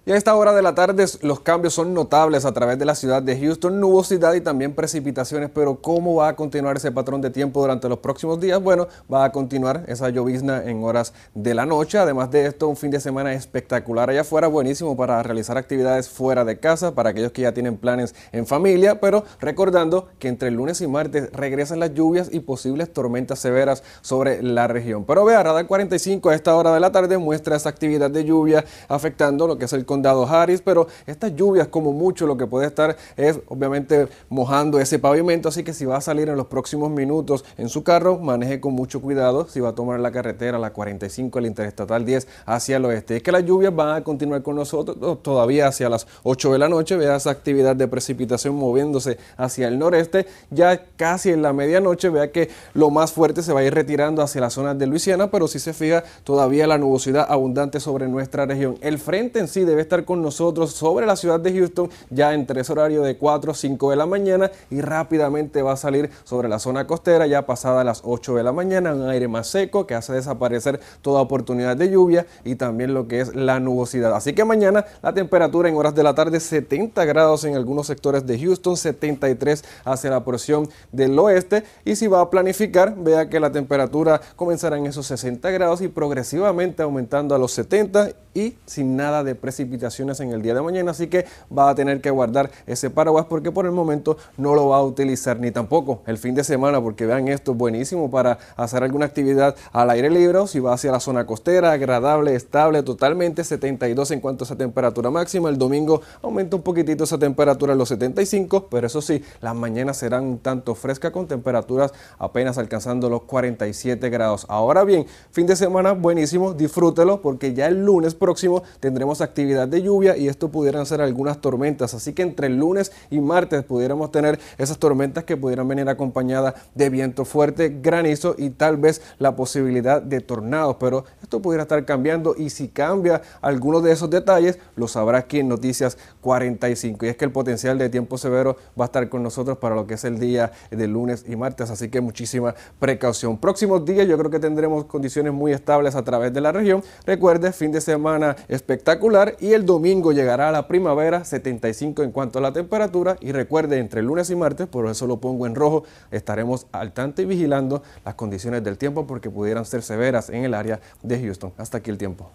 Y 0.05 0.12
a 0.12 0.17
esta 0.17 0.36
hora 0.36 0.51
de 0.51 0.62
la 0.62 0.75
tarde 0.75 1.05
los 1.22 1.39
cambios 1.39 1.75
son 1.75 1.93
notables 1.93 2.43
a 2.43 2.51
través 2.51 2.77
de 2.77 2.83
la 2.83 2.93
ciudad 2.93 3.24
de 3.24 3.39
Houston, 3.39 3.79
nubosidad 3.79 4.33
y 4.33 4.41
también 4.41 4.75
precipitaciones, 4.75 5.50
pero 5.50 5.75
¿cómo 5.79 6.15
va 6.15 6.27
a 6.27 6.36
continuar 6.36 6.75
ese 6.75 6.91
patrón 6.91 7.22
de 7.22 7.29
tiempo 7.29 7.62
durante 7.62 7.88
los 7.88 8.00
próximos 8.00 8.38
días? 8.41 8.62
Bueno, 8.62 8.89
va 9.12 9.24
a 9.24 9.31
continuar 9.31 9.86
esa 9.88 10.10
llovizna 10.10 10.62
en 10.65 10.83
horas 10.83 11.13
de 11.33 11.53
la 11.53 11.65
noche, 11.65 12.00
además 12.00 12.29
de 12.31 12.48
esto 12.48 12.67
un 12.67 12.75
fin 12.75 12.91
de 12.91 13.00
semana 13.00 13.31
espectacular 13.31 14.10
allá 14.10 14.22
afuera, 14.22 14.50
buenísimo 14.50 14.98
para 14.98 15.24
realizar 15.24 15.57
actividades 15.57 16.10
fuera 16.10 16.43
de 16.43 16.60
casa, 16.60 16.93
para 16.93 17.12
aquellos 17.12 17.31
que 17.31 17.43
ya 17.43 17.53
tienen 17.53 17.77
planes 17.77 18.13
en 18.33 18.45
familia, 18.45 19.00
pero 19.00 19.24
recordando 19.39 20.10
que 20.19 20.27
entre 20.27 20.50
el 20.50 20.55
lunes 20.55 20.81
y 20.81 20.88
martes 20.88 21.31
regresan 21.31 21.79
las 21.79 21.93
lluvias 21.93 22.27
y 22.29 22.41
posibles 22.41 22.91
tormentas 22.91 23.39
severas 23.39 23.83
sobre 24.01 24.43
la 24.43 24.67
región. 24.67 25.05
Pero 25.05 25.24
vea, 25.24 25.41
Radar 25.41 25.65
45 25.65 26.29
a 26.29 26.36
esta 26.36 26.53
hora 26.57 26.74
de 26.74 26.81
la 26.81 26.91
tarde 26.91 27.17
muestra 27.17 27.55
esa 27.55 27.69
actividad 27.69 28.12
de 28.12 28.25
lluvia 28.25 28.65
afectando 28.89 29.48
lo 29.48 29.57
que 29.57 29.63
es 29.63 29.72
el 29.72 29.86
condado 29.94 30.26
Harris, 30.26 30.60
pero 30.60 30.88
estas 31.06 31.36
lluvias 31.36 31.68
como 31.68 31.94
mucho 31.94 32.26
lo 32.26 32.36
que 32.36 32.48
puede 32.48 32.66
estar 32.66 32.98
es 33.16 33.40
obviamente 33.48 34.08
mojando 34.28 34.80
ese 34.80 34.98
pavimento, 34.98 35.50
así 35.50 35.64
que 35.64 35.72
si 35.72 35.86
va 35.86 35.98
a 35.98 36.02
salir 36.02 36.30
en 36.30 36.36
los 36.36 36.48
próximos 36.48 36.90
minutos 36.90 37.46
en 37.60 37.70
su 37.70 37.84
carro, 37.84 38.18
maneje 38.18 38.60
con 38.60 38.74
mucho 38.74 39.04
cuidado 39.04 39.48
si 39.48 39.60
va 39.60 39.70
a 39.70 39.76
tomar 39.76 40.00
la 40.00 40.12
carretera, 40.12 40.58
la 40.58 40.74
45, 40.74 41.38
el 41.38 41.46
interestatal 41.46 42.06
10 42.06 42.28
hacia 42.48 42.78
el 42.78 42.86
oeste. 42.86 43.18
Es 43.18 43.22
que 43.22 43.32
las 43.32 43.46
lluvias 43.46 43.76
van 43.76 43.98
a 43.98 44.04
continuar 44.04 44.42
con 44.42 44.56
nosotros 44.56 45.22
todavía 45.22 45.68
hacia 45.68 45.90
las 45.90 46.08
8 46.24 46.54
de 46.54 46.58
la 46.58 46.70
noche, 46.70 46.98
vea 46.98 47.16
esa 47.16 47.30
actividad 47.30 47.76
de 47.76 47.88
precipitación 47.88 48.56
moviéndose 48.56 49.20
hacia 49.38 49.68
el 49.68 49.78
noreste, 49.78 50.26
ya 50.50 50.86
casi 50.96 51.30
en 51.30 51.44
la 51.44 51.54
medianoche, 51.54 52.10
vea 52.10 52.32
que 52.32 52.50
lo 52.74 52.90
más 52.90 53.12
fuerte 53.12 53.44
se 53.44 53.54
va 53.54 53.60
a 53.60 53.64
ir 53.64 53.76
retirando 53.76 54.24
hacia 54.24 54.42
la 54.42 54.50
zona 54.50 54.74
de 54.74 54.88
Luisiana, 54.88 55.30
pero 55.30 55.48
si 55.48 55.60
se 55.60 55.72
fija 55.72 56.04
todavía 56.24 56.66
la 56.66 56.80
nubosidad 56.80 57.28
abundante 57.30 57.80
sobre 57.80 58.08
nuestra 58.08 58.48
región. 58.48 58.80
El 58.82 58.98
frente 58.98 59.38
en 59.38 59.48
sí 59.48 59.66
debe 59.66 59.83
estar 59.84 60.06
con 60.06 60.22
nosotros 60.22 60.72
sobre 60.72 61.06
la 61.06 61.16
ciudad 61.16 61.40
de 61.40 61.54
Houston 61.54 61.90
ya 62.10 62.34
entre 62.34 62.62
ese 62.62 62.72
horario 62.72 63.04
de 63.04 63.18
4 63.18 63.52
o 63.52 63.56
5 63.56 63.92
de 63.92 63.96
la 63.96 64.06
mañana 64.06 64.52
y 64.70 64.82
rápidamente 64.82 65.62
va 65.62 65.74
a 65.74 65.78
salir 65.78 66.10
sobre 66.24 66.50
la 66.50 66.60
zona 66.60 66.88
costera 66.88 67.28
ya 67.28 67.46
pasada 67.46 67.84
las 67.84 68.02
8 68.04 68.36
de 68.36 68.44
la 68.44 68.52
mañana, 68.52 68.94
un 68.94 69.10
aire 69.10 69.28
más 69.28 69.48
seco 69.48 69.86
que 69.86 69.96
hace 69.96 70.13
desaparecer 70.13 70.80
toda 71.02 71.22
oportunidad 71.22 71.78
de 71.78 71.90
lluvia 71.90 72.25
y 72.44 72.56
también 72.56 72.94
lo 72.94 73.08
que 73.08 73.22
es 73.22 73.36
la 73.36 73.60
nubosidad. 73.60 74.16
Así 74.16 74.34
que 74.34 74.46
mañana 74.46 74.86
la 75.02 75.13
temperatura 75.13 75.70
en 75.70 75.75
horas 75.75 75.96
de 75.96 76.04
la 76.04 76.16
tarde 76.16 76.40
70 76.40 77.06
grados 77.06 77.44
en 77.46 77.56
algunos 77.56 77.88
sectores 77.88 78.25
de 78.25 78.40
Houston, 78.40 78.78
73 78.78 79.63
hacia 79.86 80.10
la 80.10 80.24
porción 80.24 80.70
del 80.92 81.18
oeste 81.20 81.63
y 81.86 81.96
si 81.96 82.08
va 82.08 82.22
a 82.22 82.30
planificar, 82.30 82.96
vea 82.98 83.30
que 83.30 83.40
la 83.40 83.52
temperatura 83.52 84.22
comenzará 84.36 84.78
en 84.78 84.86
esos 84.86 85.06
60 85.08 85.50
grados 85.52 85.82
y 85.82 85.88
progresivamente 85.88 86.84
aumentando 86.84 87.36
a 87.36 87.38
los 87.38 87.52
70 87.54 88.12
y 88.34 88.56
sin 88.66 88.96
nada 88.96 89.24
de 89.24 89.36
precipitaciones 89.36 90.20
en 90.20 90.32
el 90.32 90.42
día 90.42 90.54
de 90.54 90.62
mañana, 90.62 90.92
así 90.92 91.08
que 91.08 91.25
va 91.56 91.70
a 91.70 91.75
tener 91.75 92.02
que 92.02 92.10
guardar 92.10 92.52
ese 92.68 92.90
paraguas 92.90 93.25
porque 93.28 93.52
por 93.52 93.66
el 93.66 93.72
momento 93.72 94.18
no 94.38 94.56
lo 94.56 94.70
va 94.70 94.78
a 94.78 94.84
utilizar 94.84 95.40
ni 95.40 95.52
tampoco 95.52 96.02
el 96.06 96.18
fin 96.18 96.36
de 96.36 96.44
semana 96.44 96.82
porque 96.82 97.06
vean 97.06 97.28
esto 97.28 97.52
es 97.52 97.58
buenísimo 97.58 98.10
para 98.10 98.38
hacer 98.56 98.84
alguna 98.84 99.06
actividad 99.06 99.56
al 99.72 99.90
aire 99.90 100.10
libre 100.10 100.40
o 100.40 100.48
si 100.48 100.60
va 100.60 100.74
hacia 100.74 100.92
la 100.92 101.00
zona 101.00 101.25
costera, 101.25 101.72
agradable, 101.72 102.36
estable 102.36 102.84
totalmente, 102.84 103.44
72 103.44 104.12
en 104.12 104.20
cuanto 104.20 104.44
a 104.44 104.46
esa 104.46 104.56
temperatura 104.56 105.10
máxima, 105.10 105.50
el 105.50 105.58
domingo 105.58 106.02
aumenta 106.22 106.56
un 106.56 106.62
poquitito 106.62 107.04
esa 107.04 107.18
temperatura 107.18 107.74
en 107.74 107.80
los 107.80 107.90
75, 107.90 108.68
pero 108.70 108.88
eso 108.88 109.02
sí, 109.02 109.24
las 109.42 109.56
mañanas 109.56 109.98
serán 109.98 110.24
un 110.25 110.40
tanto 110.40 110.75
frescas 110.75 111.12
con 111.12 111.28
temperaturas 111.28 111.94
apenas 112.18 112.58
alcanzando 112.58 113.10
los 113.10 113.24
47 113.24 114.10
grados. 114.10 114.46
Ahora 114.50 114.84
bien, 114.84 115.06
fin 115.32 115.48
de 115.48 115.56
semana 115.56 115.94
buenísimo, 115.94 116.54
disfrútelo 116.54 117.22
porque 117.22 117.54
ya 117.54 117.68
el 117.68 117.86
lunes 117.86 118.16
próximo 118.24 118.63
tendremos 118.80 119.20
actividad 119.20 119.68
de 119.68 119.82
lluvia 119.82 120.15
y 120.15 120.30
esto 120.30 120.48
pudieran 120.48 120.86
ser 120.86 121.01
algunas 121.01 121.42
tormentas. 121.42 121.94
Así 121.94 122.13
que 122.13 122.22
entre 122.22 122.48
el 122.48 122.56
lunes 122.56 122.94
y 123.12 123.20
martes 123.20 123.65
pudiéramos 123.65 124.13
tener 124.13 124.39
esas 124.58 124.77
tormentas 124.77 125.25
que 125.25 125.36
pudieran 125.36 125.68
venir 125.68 125.89
acompañadas 125.89 126.53
de 126.74 126.89
viento 126.89 127.25
fuerte, 127.25 127.80
granizo 127.82 128.36
y 128.38 128.51
tal 128.51 128.77
vez 128.77 129.01
la 129.20 129.36
posibilidad 129.36 130.01
de 130.01 130.22
tornados. 130.22 130.77
Pero 130.80 131.03
esto 131.22 131.42
pudiera 131.42 131.63
estar 131.63 131.84
cambiando 131.84 132.34
y 132.38 132.50
si 132.50 132.70
cambia 132.70 133.22
alguno 133.42 133.82
de 133.82 133.92
esos 133.92 134.10
detalles, 134.10 134.58
lo 134.77 134.88
sabrá 134.88 135.18
aquí 135.18 135.39
en 135.39 135.50
Noticias 135.50 135.98
45. 136.22 137.06
Y 137.06 137.10
es 137.10 137.18
que 137.18 137.25
el 137.25 137.32
potencial 137.34 137.77
de 137.77 137.89
tiempo 137.89 138.18
severo 138.18 138.56
va 138.80 138.86
a 138.86 138.88
estar 138.88 139.10
con 139.10 139.22
nosotros 139.22 139.58
para 139.58 139.75
lo 139.75 139.86
que 139.86 139.96
es 139.96 140.06
el 140.06 140.18
día 140.18 140.53
de 140.72 140.88
lunes 140.88 141.25
y 141.27 141.36
martes. 141.36 141.70
Así 141.70 141.89
que 141.89 142.00
muchísima 142.00 142.56
precaución. 142.80 143.38
Próximos 143.38 143.84
días 143.84 144.08
yo 144.08 144.18
creo 144.18 144.32
que 144.32 144.39
tendremos 144.39 144.86
condiciones 144.86 145.34
muy 145.34 145.51
estables 145.51 145.96
a 145.96 146.03
través 146.03 146.32
de 146.34 146.39
la 146.39 146.53
región. 146.53 146.82
Recuerde, 147.06 147.51
fin 147.51 147.74
de 147.74 147.82
semana 147.82 148.12
espectacular 148.48 149.36
y 149.39 149.53
el 149.53 149.65
domingo 149.65 150.12
llegará 150.12 150.50
a 150.50 150.51
la 150.51 150.67
primavera 150.67 151.24
75 151.24 152.03
en 152.03 152.12
cuanto 152.12 152.39
a 152.39 152.41
la 152.41 152.53
temperatura 152.53 153.17
y 153.22 153.32
recuerde 153.32 153.79
entre 153.79 154.01
lunes 154.01 154.29
y 154.29 154.36
martes, 154.36 154.67
por 154.67 154.88
eso 154.88 155.08
lo 155.08 155.17
pongo 155.17 155.48
en 155.48 155.55
rojo, 155.55 155.83
estaremos 156.11 156.68
al 156.72 156.92
tanto 156.94 157.22
y 157.22 157.25
vigilando 157.25 157.83
las 158.05 158.16
condiciones 158.16 158.64
del 158.64 158.77
tiempo 158.77 159.07
porque 159.07 159.29
pudieran 159.29 159.66
ser 159.66 159.81
severas 159.81 160.29
en 160.29 160.44
el 160.44 160.53
área 160.53 160.79
de 161.01 161.20
Houston. 161.22 161.53
Hasta 161.57 161.77
aquí 161.77 161.90
el 161.90 161.98
tiempo. 161.98 162.31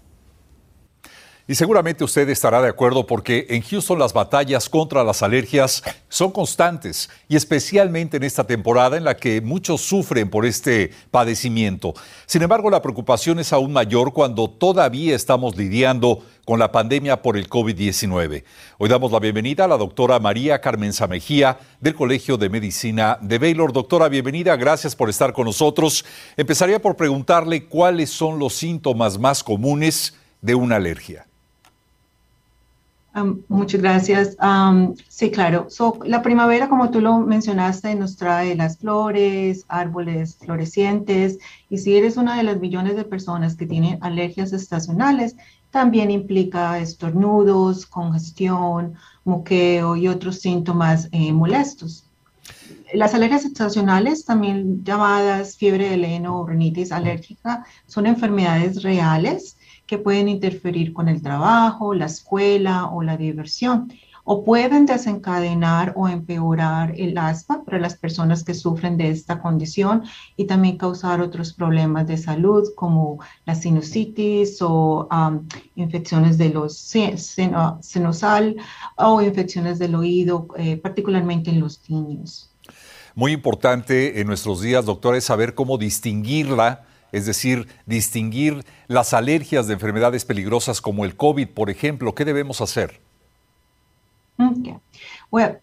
Y 1.51 1.55
seguramente 1.55 2.05
usted 2.05 2.29
estará 2.29 2.61
de 2.61 2.69
acuerdo 2.69 3.07
porque 3.07 3.47
en 3.49 3.63
Houston 3.63 3.99
las 3.99 4.13
batallas 4.13 4.69
contra 4.69 5.03
las 5.03 5.23
alergias 5.23 5.83
son 6.11 6.31
constantes 6.31 7.09
y 7.27 7.37
especialmente 7.37 8.19
en 8.19 8.25
esta 8.25 8.45
temporada 8.45 8.99
en 8.99 9.05
la 9.05 9.17
que 9.17 9.41
muchos 9.41 9.81
sufren 9.81 10.29
por 10.29 10.45
este 10.45 10.91
padecimiento. 11.11 11.95
Sin 12.27 12.43
embargo, 12.43 12.69
la 12.69 12.83
preocupación 12.83 13.39
es 13.39 13.55
aún 13.55 13.73
mayor 13.73 14.13
cuando 14.13 14.51
todavía 14.51 15.17
estamos 15.17 15.57
lidiando 15.57 16.23
con 16.45 16.59
la 16.59 16.71
pandemia 16.71 17.23
por 17.23 17.39
el 17.39 17.49
COVID-19. 17.49 18.45
Hoy 18.77 18.89
damos 18.91 19.11
la 19.11 19.19
bienvenida 19.19 19.65
a 19.65 19.69
la 19.69 19.79
doctora 19.79 20.19
María 20.19 20.61
Carmen 20.61 20.93
Samejía 20.93 21.59
del 21.81 21.95
Colegio 21.95 22.37
de 22.37 22.51
Medicina 22.51 23.17
de 23.23 23.39
Baylor. 23.39 23.73
Doctora, 23.73 24.11
bienvenida, 24.11 24.55
gracias 24.57 24.95
por 24.95 25.09
estar 25.09 25.33
con 25.33 25.47
nosotros. 25.47 26.05
Empezaría 26.37 26.79
por 26.79 26.95
preguntarle 26.95 27.65
cuáles 27.65 28.11
son 28.11 28.39
los 28.39 28.53
síntomas 28.53 29.19
más 29.19 29.43
comunes 29.43 30.15
de 30.43 30.55
una 30.55 30.77
alergia 30.77 31.28
muchas 33.49 33.81
gracias. 33.81 34.37
sí, 35.09 35.31
claro. 35.31 35.69
la 36.05 36.23
primavera, 36.23 36.69
como 36.69 36.91
tú 36.91 37.01
lo 37.01 37.19
mencionaste, 37.19 37.95
nos 37.95 38.17
trae 38.17 38.55
las 38.55 38.79
flores, 38.79 39.65
árboles 39.69 40.37
florecientes. 40.37 41.39
Y 41.69 41.79
si 41.79 41.97
eres 41.97 42.17
una 42.17 42.37
de 42.37 42.43
las 42.45 42.61
millones 42.61 42.97
de 42.97 43.05
personas 43.05 43.57
que 43.57 43.67
tienen 43.67 43.99
alergias 44.03 44.53
estacionales, 44.53 45.37
también 45.71 46.11
implica 46.11 46.79
estornudos, 46.79 47.87
congestión, 47.87 48.95
moqueo 49.25 49.97
y 49.97 50.09
otros 50.09 50.41
síntomas 50.41 51.09
eh, 51.13 51.33
molestos. 51.33 52.05
Las 52.95 53.13
alergias 53.13 53.45
estacionales, 53.45 54.25
también 54.25 54.83
llamadas 54.83 55.57
fiebre 55.57 55.91
de 55.91 55.99
leno 55.99 56.41
o 56.41 56.47
rinitis 56.47 56.91
alérgica, 56.91 57.67
son 57.87 58.07
enfermedades 58.07 58.83
reales 58.83 59.58
que 59.89 59.99
pueden 59.99 60.29
interferir 60.29 60.93
con 60.93 61.09
el 61.09 61.23
trabajo, 61.23 61.95
la 61.95 62.05
escuela 62.05 62.87
o 62.87 63.03
la 63.03 63.17
diversión, 63.17 63.91
o 64.31 64.45
pueden 64.45 64.85
desencadenar 64.85 65.95
o 65.97 66.07
empeorar 66.07 66.93
el 66.99 67.17
asma 67.17 67.65
para 67.65 67.79
las 67.79 67.97
personas 67.97 68.45
que 68.45 68.53
sufren 68.53 68.99
de 68.99 69.09
esta 69.09 69.41
condición 69.41 70.03
y 70.37 70.45
también 70.45 70.77
causar 70.77 71.23
otros 71.23 71.55
problemas 71.55 72.07
de 72.07 72.19
salud 72.19 72.69
como 72.77 73.19
la 73.47 73.55
sinusitis 73.55 74.59
o 74.61 75.09
infecciones 75.77 76.37
de 76.37 76.51
los 76.51 76.77
senosal 77.81 78.57
o 78.97 79.23
infecciones 79.23 79.79
del 79.79 79.95
oído, 79.95 80.49
eh, 80.59 80.77
particularmente 80.77 81.49
en 81.49 81.61
los 81.61 81.81
niños. 81.89 82.51
Muy 83.15 83.33
importante 83.33 84.21
en 84.21 84.27
nuestros 84.27 84.61
días, 84.61 84.85
doctor, 84.85 85.17
es 85.17 85.25
saber 85.25 85.55
cómo 85.55 85.79
distinguirla 85.79 86.85
es 87.13 87.27
decir, 87.27 87.69
distinguir 87.87 88.65
las 88.87 89.15
alergias 89.15 89.67
de 89.67 89.75
enfermedades 89.75 90.25
peligrosas 90.25 90.81
como 90.81 91.05
el 91.05 91.17
COVID, 91.17 91.49
por 91.49 91.71
ejemplo. 91.71 92.15
¿Qué 92.15 92.25
debemos 92.25 92.61
hacer? 92.61 93.01
Bueno, 95.31 95.59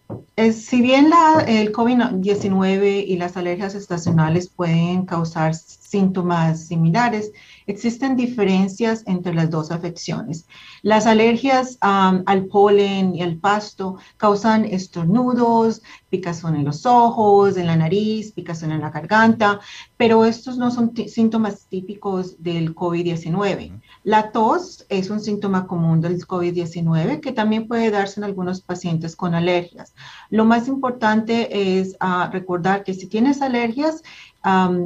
si 0.52 0.80
bien 0.80 1.10
la, 1.10 1.44
el 1.46 1.72
COVID-19 1.72 3.04
y 3.04 3.16
las 3.16 3.36
alergias 3.36 3.74
estacionales 3.74 4.48
pueden 4.48 5.06
causar 5.06 5.54
síntomas 5.54 6.68
similares, 6.68 7.32
existen 7.66 8.16
diferencias 8.16 9.02
entre 9.06 9.34
las 9.34 9.50
dos 9.50 9.72
afecciones. 9.72 10.46
Las 10.82 11.06
alergias 11.06 11.78
al 11.80 12.46
polen 12.46 13.14
y 13.16 13.22
al 13.22 13.38
pasto 13.38 13.96
causan 14.18 14.64
estornudos, 14.64 15.82
picazón 16.10 16.54
en 16.54 16.64
los 16.64 16.86
ojos, 16.86 17.56
en 17.56 17.66
la 17.66 17.76
nariz, 17.76 18.32
picazón 18.32 18.70
en 18.70 18.82
la 18.82 18.90
garganta, 18.90 19.58
pero 19.96 20.24
estos 20.26 20.58
no 20.58 20.70
son 20.70 20.92
síntomas 21.08 21.66
típicos 21.66 22.40
del 22.40 22.72
COVID-19. 22.72 23.80
La 24.06 24.30
tos 24.30 24.86
es 24.88 25.10
un 25.10 25.18
síntoma 25.18 25.66
común 25.66 26.00
del 26.00 26.24
COVID-19 26.24 27.18
que 27.18 27.32
también 27.32 27.66
puede 27.66 27.90
darse 27.90 28.20
en 28.20 28.24
algunos 28.24 28.60
pacientes 28.60 29.16
con 29.16 29.34
alergias. 29.34 29.94
Lo 30.30 30.44
más 30.44 30.68
importante 30.68 31.80
es 31.80 31.96
ah, 31.98 32.30
recordar 32.32 32.84
que 32.84 32.94
si 32.94 33.08
tienes 33.08 33.42
alergias, 33.42 34.04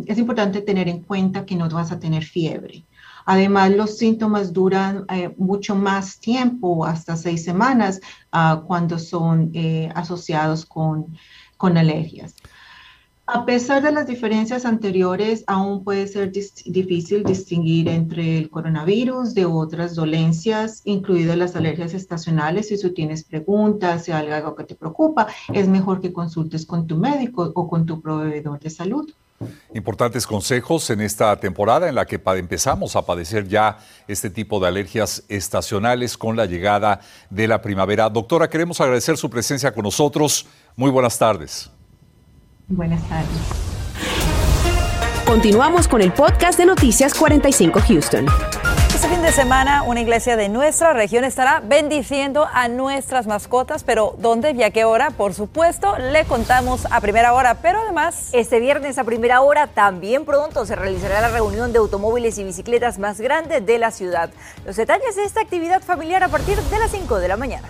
es 0.06 0.16
importante 0.16 0.62
tener 0.62 0.88
en 0.88 1.02
cuenta 1.02 1.44
que 1.44 1.54
no 1.54 1.68
vas 1.68 1.92
a 1.92 2.00
tener 2.00 2.24
fiebre. 2.24 2.86
Además, 3.26 3.72
los 3.72 3.98
síntomas 3.98 4.54
duran 4.54 5.04
eh, 5.10 5.34
mucho 5.36 5.74
más 5.74 6.18
tiempo, 6.18 6.86
hasta 6.86 7.14
seis 7.14 7.44
semanas, 7.44 8.00
ah, 8.32 8.62
cuando 8.66 8.98
son 8.98 9.50
eh, 9.52 9.90
asociados 9.94 10.64
con, 10.64 11.14
con 11.58 11.76
alergias. 11.76 12.34
A 13.32 13.44
pesar 13.46 13.80
de 13.80 13.92
las 13.92 14.08
diferencias 14.08 14.64
anteriores, 14.64 15.44
aún 15.46 15.84
puede 15.84 16.08
ser 16.08 16.32
difícil 16.32 17.22
distinguir 17.22 17.86
entre 17.88 18.38
el 18.38 18.50
coronavirus 18.50 19.34
de 19.34 19.44
otras 19.44 19.94
dolencias, 19.94 20.80
incluidas 20.84 21.38
las 21.38 21.54
alergias 21.54 21.94
estacionales. 21.94 22.66
Si 22.66 22.80
tú 22.80 22.92
tienes 22.92 23.22
preguntas, 23.22 24.04
si 24.04 24.10
hay 24.10 24.30
algo 24.30 24.56
que 24.56 24.64
te 24.64 24.74
preocupa, 24.74 25.28
es 25.52 25.68
mejor 25.68 26.00
que 26.00 26.12
consultes 26.12 26.66
con 26.66 26.88
tu 26.88 26.96
médico 26.96 27.52
o 27.54 27.68
con 27.68 27.86
tu 27.86 28.00
proveedor 28.00 28.58
de 28.58 28.70
salud. 28.70 29.08
Importantes 29.74 30.26
consejos 30.26 30.90
en 30.90 31.00
esta 31.00 31.38
temporada 31.38 31.88
en 31.88 31.94
la 31.94 32.06
que 32.06 32.20
empezamos 32.36 32.96
a 32.96 33.06
padecer 33.06 33.46
ya 33.46 33.78
este 34.08 34.30
tipo 34.30 34.58
de 34.58 34.66
alergias 34.66 35.22
estacionales 35.28 36.18
con 36.18 36.36
la 36.36 36.46
llegada 36.46 37.00
de 37.30 37.46
la 37.46 37.62
primavera. 37.62 38.10
Doctora, 38.10 38.50
queremos 38.50 38.80
agradecer 38.80 39.16
su 39.16 39.30
presencia 39.30 39.72
con 39.72 39.84
nosotros. 39.84 40.48
Muy 40.74 40.90
buenas 40.90 41.16
tardes. 41.16 41.70
Buenas 42.70 43.02
tardes. 43.08 43.28
Continuamos 45.26 45.88
con 45.88 46.02
el 46.02 46.12
podcast 46.12 46.56
de 46.56 46.66
Noticias 46.66 47.14
45 47.14 47.80
Houston. 47.80 48.26
Este 48.94 49.08
fin 49.08 49.22
de 49.22 49.32
semana 49.32 49.82
una 49.82 50.00
iglesia 50.00 50.36
de 50.36 50.48
nuestra 50.48 50.92
región 50.92 51.24
estará 51.24 51.60
bendiciendo 51.60 52.46
a 52.52 52.68
nuestras 52.68 53.26
mascotas, 53.26 53.82
pero 53.82 54.14
¿dónde 54.18 54.52
y 54.52 54.62
a 54.62 54.70
qué 54.70 54.84
hora? 54.84 55.10
Por 55.10 55.34
supuesto, 55.34 55.98
le 55.98 56.24
contamos 56.26 56.86
a 56.92 57.00
primera 57.00 57.32
hora, 57.32 57.56
pero 57.60 57.80
además... 57.80 58.30
Este 58.32 58.60
viernes 58.60 58.98
a 58.98 59.04
primera 59.04 59.40
hora 59.40 59.66
también 59.66 60.24
pronto 60.24 60.64
se 60.64 60.76
realizará 60.76 61.20
la 61.20 61.28
reunión 61.28 61.72
de 61.72 61.78
automóviles 61.78 62.38
y 62.38 62.44
bicicletas 62.44 63.00
más 63.00 63.20
grande 63.20 63.60
de 63.60 63.78
la 63.78 63.90
ciudad. 63.90 64.30
Los 64.64 64.76
detalles 64.76 65.16
de 65.16 65.24
esta 65.24 65.40
actividad 65.40 65.82
familiar 65.82 66.22
a 66.22 66.28
partir 66.28 66.56
de 66.56 66.78
las 66.78 66.92
5 66.92 67.18
de 67.18 67.28
la 67.28 67.36
mañana. 67.36 67.68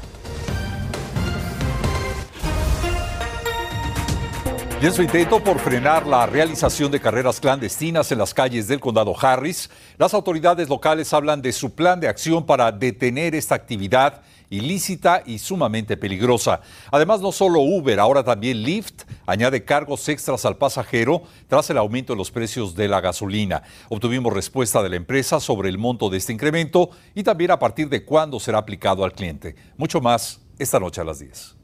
Y 4.83 4.87
en 4.87 4.95
su 4.95 5.03
intento 5.03 5.45
por 5.45 5.59
frenar 5.59 6.07
la 6.07 6.25
realización 6.25 6.91
de 6.91 7.01
carreras 7.01 7.39
clandestinas 7.39 8.11
en 8.13 8.19
las 8.19 8.33
calles 8.33 8.67
del 8.67 8.81
condado 8.81 9.15
Harris, 9.15 9.69
las 9.99 10.15
autoridades 10.15 10.71
locales 10.71 11.13
hablan 11.13 11.43
de 11.43 11.53
su 11.53 11.75
plan 11.75 12.01
de 12.01 12.09
acción 12.09 12.47
para 12.47 12.73
detener 12.73 13.35
esta 13.35 13.55
actividad 13.55 14.23
ilícita 14.49 15.23
y 15.27 15.39
sumamente 15.39 15.99
peligrosa. 15.99 16.63
Además, 16.91 17.21
no 17.21 17.31
solo 17.31 17.61
Uber, 17.61 18.01
ahora 18.01 18.25
también 18.25 18.63
Lyft 18.63 19.03
añade 19.27 19.67
cargos 19.67 20.09
extras 20.09 20.47
al 20.47 20.57
pasajero 20.57 21.25
tras 21.47 21.69
el 21.69 21.77
aumento 21.77 22.15
de 22.15 22.17
los 22.17 22.31
precios 22.31 22.75
de 22.75 22.89
la 22.89 23.03
gasolina. 23.03 23.63
Obtuvimos 23.91 24.33
respuesta 24.33 24.83
de 24.83 24.89
la 24.89 24.97
empresa 24.97 25.41
sobre 25.41 25.69
el 25.69 25.77
monto 25.77 26.09
de 26.09 26.17
este 26.17 26.33
incremento 26.33 26.89
y 27.15 27.23
también 27.23 27.51
a 27.51 27.59
partir 27.59 27.91
de 27.91 28.03
cuándo 28.03 28.41
será 28.41 28.57
aplicado 28.57 29.05
al 29.05 29.13
cliente. 29.13 29.57
Mucho 29.77 30.01
más 30.01 30.41
esta 30.59 30.81
noche 30.81 31.03
a 31.03 31.05
las 31.05 31.19
10 31.19 31.61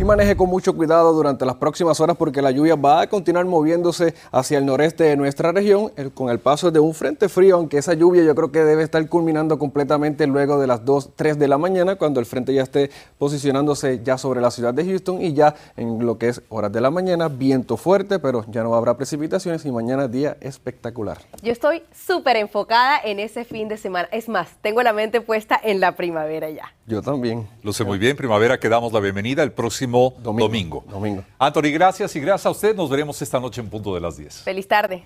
y 0.00 0.04
maneje 0.04 0.34
con 0.34 0.48
mucho 0.48 0.74
cuidado 0.74 1.12
durante 1.12 1.44
las 1.44 1.56
próximas 1.56 2.00
horas 2.00 2.16
porque 2.16 2.40
la 2.40 2.50
lluvia 2.50 2.74
va 2.74 3.02
a 3.02 3.06
continuar 3.06 3.44
moviéndose 3.44 4.14
hacia 4.32 4.56
el 4.56 4.64
noreste 4.64 5.04
de 5.04 5.14
nuestra 5.14 5.52
región 5.52 5.92
con 6.14 6.30
el 6.30 6.38
paso 6.38 6.70
de 6.70 6.80
un 6.80 6.94
frente 6.94 7.28
frío, 7.28 7.56
aunque 7.56 7.76
esa 7.76 7.92
lluvia 7.92 8.22
yo 8.22 8.34
creo 8.34 8.50
que 8.50 8.64
debe 8.64 8.82
estar 8.82 9.06
culminando 9.10 9.58
completamente 9.58 10.26
luego 10.26 10.58
de 10.58 10.66
las 10.66 10.86
2, 10.86 11.10
3 11.16 11.38
de 11.38 11.48
la 11.48 11.58
mañana, 11.58 11.96
cuando 11.96 12.18
el 12.18 12.24
frente 12.24 12.54
ya 12.54 12.62
esté 12.62 12.90
posicionándose 13.18 14.00
ya 14.02 14.16
sobre 14.16 14.40
la 14.40 14.50
ciudad 14.50 14.72
de 14.72 14.86
Houston 14.86 15.20
y 15.20 15.34
ya 15.34 15.54
en 15.76 16.06
lo 16.06 16.16
que 16.16 16.28
es 16.28 16.40
horas 16.48 16.72
de 16.72 16.80
la 16.80 16.90
mañana, 16.90 17.28
viento 17.28 17.76
fuerte, 17.76 18.18
pero 18.18 18.46
ya 18.48 18.62
no 18.62 18.74
habrá 18.74 18.96
precipitaciones 18.96 19.66
y 19.66 19.70
mañana 19.70 20.08
día 20.08 20.38
espectacular. 20.40 21.18
Yo 21.42 21.52
estoy 21.52 21.82
súper 21.92 22.38
enfocada 22.38 22.98
en 23.04 23.20
ese 23.20 23.44
fin 23.44 23.68
de 23.68 23.76
semana. 23.76 24.08
Es 24.12 24.30
más, 24.30 24.48
tengo 24.62 24.82
la 24.82 24.94
mente 24.94 25.20
puesta 25.20 25.60
en 25.62 25.78
la 25.78 25.94
primavera 25.94 26.48
ya. 26.48 26.72
Yo 26.86 27.02
también. 27.02 27.46
Lo 27.62 27.72
sé 27.72 27.84
muy 27.84 27.98
bien, 27.98 28.16
primavera, 28.16 28.58
que 28.58 28.68
damos 28.68 28.92
la 28.92 28.98
bienvenida 28.98 29.44
el 29.44 29.52
próximo 29.52 29.89
domingo. 29.90 30.84
domingo. 30.90 31.24
Anthony, 31.38 31.70
gracias 31.72 32.14
y 32.16 32.20
gracias 32.20 32.46
a 32.46 32.50
usted. 32.50 32.76
Nos 32.76 32.88
veremos 32.90 33.20
esta 33.20 33.40
noche 33.40 33.60
en 33.60 33.68
punto 33.68 33.94
de 33.94 34.00
las 34.00 34.16
10. 34.16 34.42
Feliz 34.42 34.68
tarde. 34.68 35.04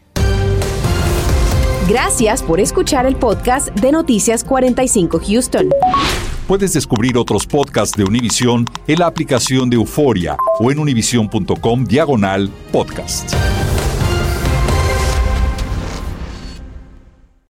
Gracias 1.89 2.43
por 2.43 2.61
escuchar 2.61 3.05
el 3.05 3.17
podcast 3.17 3.69
de 3.69 3.93
Noticias 3.93 4.43
45 4.43 5.21
Houston. 5.27 5.69
Puedes 6.49 6.73
descubrir 6.73 7.17
otros 7.19 7.47
podcasts 7.47 7.97
de 7.97 8.05
Univision 8.05 8.67
en 8.87 8.99
la 8.99 9.07
aplicación 9.07 9.69
de 9.71 9.77
Euforia 9.77 10.37
o 10.61 10.71
en 10.71 10.79
univision.com 10.79 11.85
diagonal 11.85 12.51
podcast. 12.73 13.35